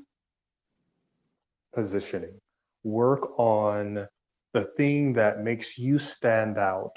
positioning. 1.74 2.40
Work 2.86 3.38
on 3.38 4.08
the 4.54 4.64
thing 4.78 5.12
that 5.14 5.44
makes 5.44 5.78
you 5.78 6.00
stand 6.00 6.58
out 6.58 6.96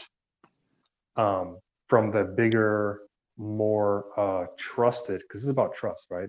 um, 1.16 1.59
from 1.88 2.12
the 2.12 2.24
bigger, 2.24 3.01
more 3.37 4.05
uh, 4.16 4.46
trusted, 4.57 5.22
because 5.22 5.42
it's 5.42 5.51
about 5.51 5.74
trust, 5.74 6.07
right? 6.11 6.29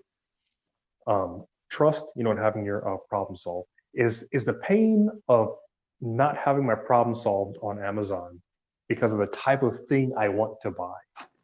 Um, 1.08 1.46
trust, 1.70 2.06
you 2.16 2.24
know, 2.24 2.32
and 2.32 2.40
having 2.40 2.66
your 2.66 2.88
uh, 2.88 2.98
problem 3.10 3.36
solved 3.36 3.68
is 3.94 4.28
is 4.32 4.46
the 4.46 4.54
pain 4.54 5.10
of 5.28 5.56
not 6.02 6.38
having 6.38 6.66
my 6.66 6.76
problem 6.76 7.16
solved 7.16 7.58
on 7.62 7.84
Amazon 7.84 8.42
because 8.88 9.12
of 9.12 9.20
the 9.20 9.28
type 9.28 9.62
of 9.62 9.86
thing 9.88 10.14
I 10.18 10.30
want 10.30 10.60
to 10.62 10.72
buy, 10.72 11.00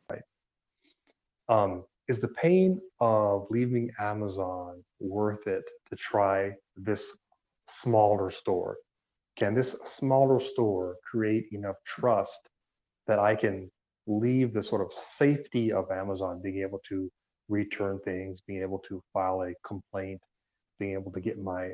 right? 0.09 0.21
Um, 1.49 1.83
is 2.07 2.21
the 2.21 2.29
pain 2.29 2.79
of 2.99 3.47
leaving 3.49 3.91
Amazon 3.99 4.83
worth 4.99 5.47
it 5.47 5.63
to 5.89 5.95
try 5.95 6.51
this 6.77 7.17
smaller 7.67 8.29
store? 8.29 8.77
Can 9.37 9.53
this 9.53 9.71
smaller 9.85 10.39
store 10.39 10.95
create 11.09 11.47
enough 11.51 11.75
trust 11.85 12.49
that 13.07 13.19
I 13.19 13.35
can 13.35 13.69
leave 14.07 14.53
the 14.53 14.63
sort 14.63 14.81
of 14.81 14.93
safety 14.93 15.71
of 15.71 15.91
Amazon, 15.91 16.41
being 16.41 16.61
able 16.61 16.79
to 16.87 17.11
return 17.49 17.99
things, 18.05 18.41
being 18.41 18.61
able 18.61 18.79
to 18.87 19.01
file 19.13 19.41
a 19.43 19.53
complaint, 19.67 20.21
being 20.79 20.93
able 20.93 21.11
to 21.11 21.19
get 21.19 21.39
my 21.39 21.69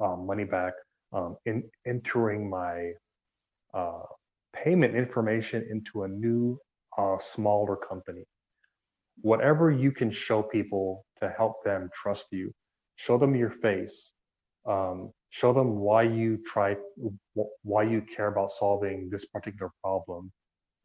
uh, 0.00 0.16
money 0.16 0.44
back, 0.44 0.72
um, 1.12 1.36
in 1.46 1.62
entering 1.86 2.48
my 2.48 2.92
uh, 3.74 4.02
payment 4.52 4.94
information 4.94 5.66
into 5.70 6.04
a 6.04 6.08
new, 6.08 6.58
uh, 6.98 7.18
smaller 7.18 7.76
company. 7.76 8.24
Whatever 9.20 9.70
you 9.70 9.92
can 9.92 10.10
show 10.10 10.42
people 10.42 11.04
to 11.20 11.28
help 11.28 11.64
them 11.64 11.88
trust 11.94 12.32
you, 12.32 12.52
show 12.96 13.18
them 13.18 13.34
your 13.34 13.50
face, 13.50 14.12
um, 14.66 15.12
show 15.38 15.52
them 15.52 15.70
why 15.86 16.02
you 16.02 16.38
try, 16.46 16.74
why 17.62 17.82
you 17.82 18.00
care 18.00 18.28
about 18.28 18.50
solving 18.50 19.10
this 19.10 19.26
particular 19.26 19.70
problem, 19.82 20.32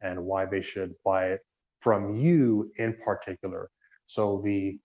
and 0.02 0.22
why 0.22 0.44
they 0.44 0.60
should 0.60 0.92
buy 1.04 1.22
it 1.34 1.40
from 1.80 2.14
you 2.14 2.70
in 2.76 2.94
particular. 3.02 3.70
So 4.06 4.42
the 4.44 4.78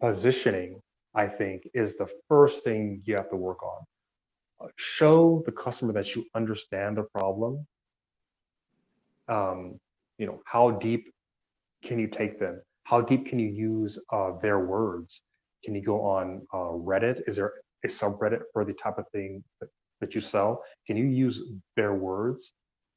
positioning, 0.00 0.80
I 1.14 1.26
think, 1.28 1.68
is 1.72 1.96
the 1.96 2.08
first 2.28 2.64
thing 2.64 3.00
you 3.04 3.14
have 3.14 3.30
to 3.30 3.36
work 3.36 3.62
on 3.62 3.80
show 4.76 5.42
the 5.46 5.52
customer 5.52 5.92
that 5.92 6.14
you 6.14 6.24
understand 6.34 6.96
the 6.96 7.02
problem. 7.14 7.66
Um, 9.28 9.78
you 10.18 10.26
know, 10.26 10.40
how 10.44 10.70
deep 10.70 11.12
can 11.84 11.98
you 11.98 12.08
take 12.08 12.38
them? 12.38 12.60
How 12.84 13.00
deep 13.00 13.26
can 13.26 13.38
you 13.38 13.48
use 13.48 13.98
uh, 14.10 14.32
their 14.40 14.60
words? 14.60 15.22
Can 15.64 15.74
you 15.74 15.82
go 15.82 16.00
on 16.02 16.46
uh, 16.52 16.74
Reddit? 16.90 17.22
Is 17.26 17.36
there 17.36 17.52
a 17.84 17.88
subreddit 17.88 18.42
for 18.52 18.64
the 18.64 18.74
type 18.74 18.98
of 18.98 19.04
thing 19.12 19.42
that, 19.60 19.68
that 20.00 20.14
you 20.14 20.20
sell? 20.20 20.62
Can 20.86 20.96
you 20.96 21.06
use 21.06 21.40
their 21.76 21.94
words 21.94 22.52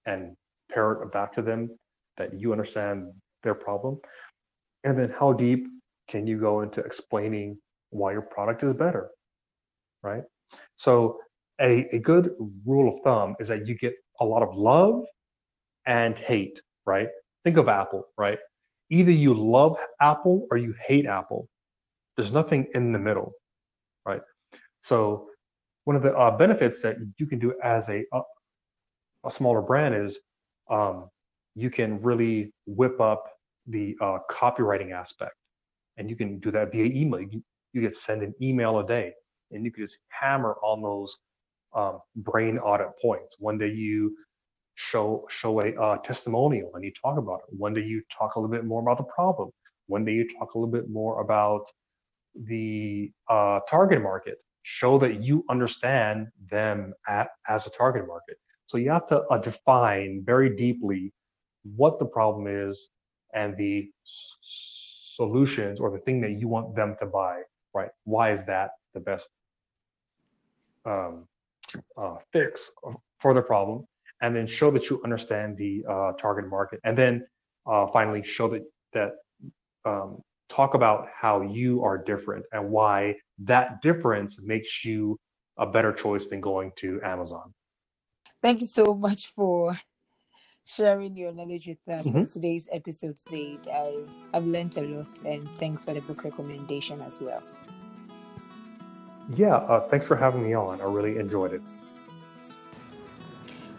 and 0.06 0.36
parrot 0.72 1.12
back 1.12 1.34
to 1.34 1.42
them 1.42 1.70
that 2.18 2.40
you 2.40 2.52
understand 2.52 3.12
their 3.44 3.56
problem? 3.56 4.00
And 4.84 4.98
then 4.98 5.10
how 5.10 5.34
deep 5.34 5.68
can 6.08 6.28
you 6.28 6.38
go 6.40 6.62
into 6.62 6.82
explaining 6.82 7.58
why 7.90 8.12
your 8.12 8.22
product 8.22 8.64
is 8.64 8.74
better? 8.74 9.10
Right? 10.04 10.24
So 10.76 11.20
a, 11.60 11.88
a 11.96 12.00
good 12.00 12.32
rule 12.66 12.96
of 12.96 13.04
thumb 13.04 13.36
is 13.40 13.48
that 13.48 13.68
you 13.68 13.76
get 13.76 13.94
a 14.20 14.26
lot 14.26 14.44
of 14.44 14.56
love 14.56 15.04
and 15.86 16.18
hate, 16.18 16.62
right? 16.86 17.08
Think 17.44 17.58
of 17.58 17.68
Apple, 17.68 18.06
right? 18.18 18.40
Either 18.90 19.12
you 19.12 19.34
love 19.34 19.78
Apple 20.00 20.48
or 20.52 20.58
you 20.58 20.74
hate 20.86 21.06
Apple. 21.06 21.48
There's 22.16 22.32
nothing 22.32 22.68
in 22.74 22.92
the 22.92 23.00
middle, 23.00 23.34
right? 24.06 24.22
So 24.86 25.30
one 25.86 25.96
of 25.96 26.04
the 26.04 26.16
uh, 26.16 26.38
benefits 26.38 26.80
that 26.82 26.98
you 27.18 27.26
can 27.26 27.40
do 27.40 27.56
as 27.64 27.90
a 27.90 28.06
a, 28.14 28.22
a 29.26 29.32
smaller 29.32 29.62
brand 29.62 29.96
is 29.96 30.20
um, 30.70 31.10
you 31.56 31.72
can 31.72 32.00
really 32.04 32.54
whip 32.68 33.02
up 33.02 33.24
the 33.66 33.96
uh, 34.00 34.20
copywriting 34.30 34.92
aspect, 34.92 35.34
and 35.98 36.08
you 36.08 36.16
can 36.16 36.40
do 36.40 36.52
that 36.52 36.72
via 36.72 36.86
email. 36.86 37.22
You, 37.22 37.42
you 37.74 37.92
send 37.92 38.22
an 38.22 38.36
email 38.40 38.78
a 38.78 38.86
day, 38.86 39.14
and 39.52 39.66
you 39.66 39.72
can 39.72 39.84
just 39.84 39.98
hammer 40.10 40.56
on 40.62 40.84
those 40.84 41.18
um, 41.74 42.00
brain 42.18 42.60
audit 42.60 42.90
points. 43.02 43.38
One 43.40 43.58
day 43.58 43.72
you 43.72 44.16
show 44.76 45.26
show 45.30 45.62
a 45.62 45.74
uh, 45.82 45.98
testimonial 45.98 46.70
and 46.76 46.84
you 46.84 46.92
talk 47.02 47.18
about 47.18 47.40
it. 47.48 47.56
One 47.58 47.74
day 47.74 47.82
you 47.82 48.04
talk 48.16 48.36
a 48.36 48.40
little 48.40 48.56
bit 48.56 48.66
more 48.66 48.82
about 48.84 48.98
the 48.98 49.12
problem. 49.16 49.50
One 49.88 50.06
day 50.06 50.12
you 50.12 50.28
talk 50.38 50.54
a 50.54 50.60
little 50.60 50.72
bit 50.72 50.90
more 50.90 51.22
about 51.22 51.66
the 52.36 53.12
uh, 53.30 53.62
target 53.68 54.02
market. 54.04 54.38
Show 54.68 54.98
that 54.98 55.22
you 55.22 55.46
understand 55.48 56.28
them 56.50 56.96
at, 57.08 57.28
as 57.48 57.68
a 57.68 57.70
target 57.70 58.08
market. 58.08 58.38
So 58.66 58.78
you 58.80 58.90
have 58.90 59.06
to 59.10 59.22
uh, 59.30 59.38
define 59.38 60.24
very 60.26 60.56
deeply 60.56 61.14
what 61.76 62.00
the 62.00 62.06
problem 62.06 62.48
is 62.48 62.90
and 63.36 63.56
the 63.58 63.88
s- 64.04 64.38
solutions 65.14 65.80
or 65.80 65.92
the 65.92 66.00
thing 66.00 66.20
that 66.22 66.32
you 66.40 66.48
want 66.48 66.76
them 66.76 66.96
to 67.00 67.06
buy. 67.06 67.42
Right? 67.76 67.92
Why 68.06 68.32
is 68.32 68.44
that 68.48 68.72
the 68.96 69.02
best 69.02 69.30
um, 70.86 71.28
uh, 71.96 72.16
fix 72.34 72.72
for 73.20 73.36
the 73.36 73.42
problem, 73.44 73.86
and 74.22 74.36
then 74.36 74.48
show 74.48 74.72
that 74.72 74.90
you 74.90 75.00
understand 75.04 75.58
the 75.58 75.84
uh, 75.88 76.12
target 76.14 76.50
market, 76.50 76.80
and 76.84 76.98
then 76.98 77.24
uh, 77.68 77.86
finally 77.88 78.24
show 78.24 78.48
that 78.48 78.64
that 78.94 79.12
um, 79.86 80.22
talk 80.50 80.74
about 80.74 81.08
how 81.14 81.42
you 81.42 81.84
are 81.84 81.98
different 81.98 82.46
and 82.52 82.70
why 82.70 83.16
that 83.40 83.82
difference 83.82 84.42
makes 84.42 84.86
you 84.86 85.20
a 85.58 85.66
better 85.66 85.92
choice 85.92 86.28
than 86.28 86.42
going 86.42 86.72
to 86.78 87.00
Amazon. 87.04 87.54
Thank 88.42 88.62
you 88.62 88.68
so 88.68 88.94
much 88.94 89.34
for 89.36 89.80
sharing 90.66 91.16
your 91.16 91.32
knowledge 91.32 91.68
with 91.68 91.78
us 91.88 92.06
mm-hmm. 92.06 92.24
today's 92.24 92.68
episode, 92.72 93.20
Zaid. 93.20 93.68
I 93.72 94.04
have 94.34 94.46
learned 94.46 94.78
a 94.78 94.82
lot, 94.82 95.08
and 95.26 95.48
thanks 95.60 95.84
for 95.84 95.94
the 95.94 96.02
book 96.02 96.24
recommendation 96.24 97.02
as 97.02 97.22
well. 97.22 97.42
Yeah, 99.36 99.56
uh, 99.56 99.88
thanks 99.90 100.08
for 100.08 100.16
having 100.16 100.44
me 100.44 100.54
on. 100.54 100.82
I 100.82 100.86
really 100.86 101.18
enjoyed 101.18 101.54
it. 101.54 101.62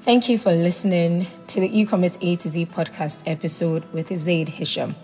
Thank 0.00 0.29
you 0.29 0.38
for 0.38 0.52
listening 0.52 1.26
to 1.48 1.61
the 1.61 1.81
e-commerce 1.81 2.16
A 2.20 2.37
to 2.37 2.48
Z 2.48 2.66
podcast 2.66 3.24
episode 3.26 3.85
with 3.92 4.16
Zaid 4.16 4.48
Hisham. 4.48 4.94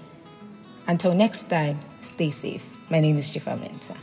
Until 0.87 1.15
next 1.15 1.45
time, 1.45 1.79
stay 2.01 2.31
safe. 2.31 2.69
My 2.91 3.01
name 3.01 3.17
is 3.19 3.31
Jifa 3.31 3.59
Mensah. 3.59 3.97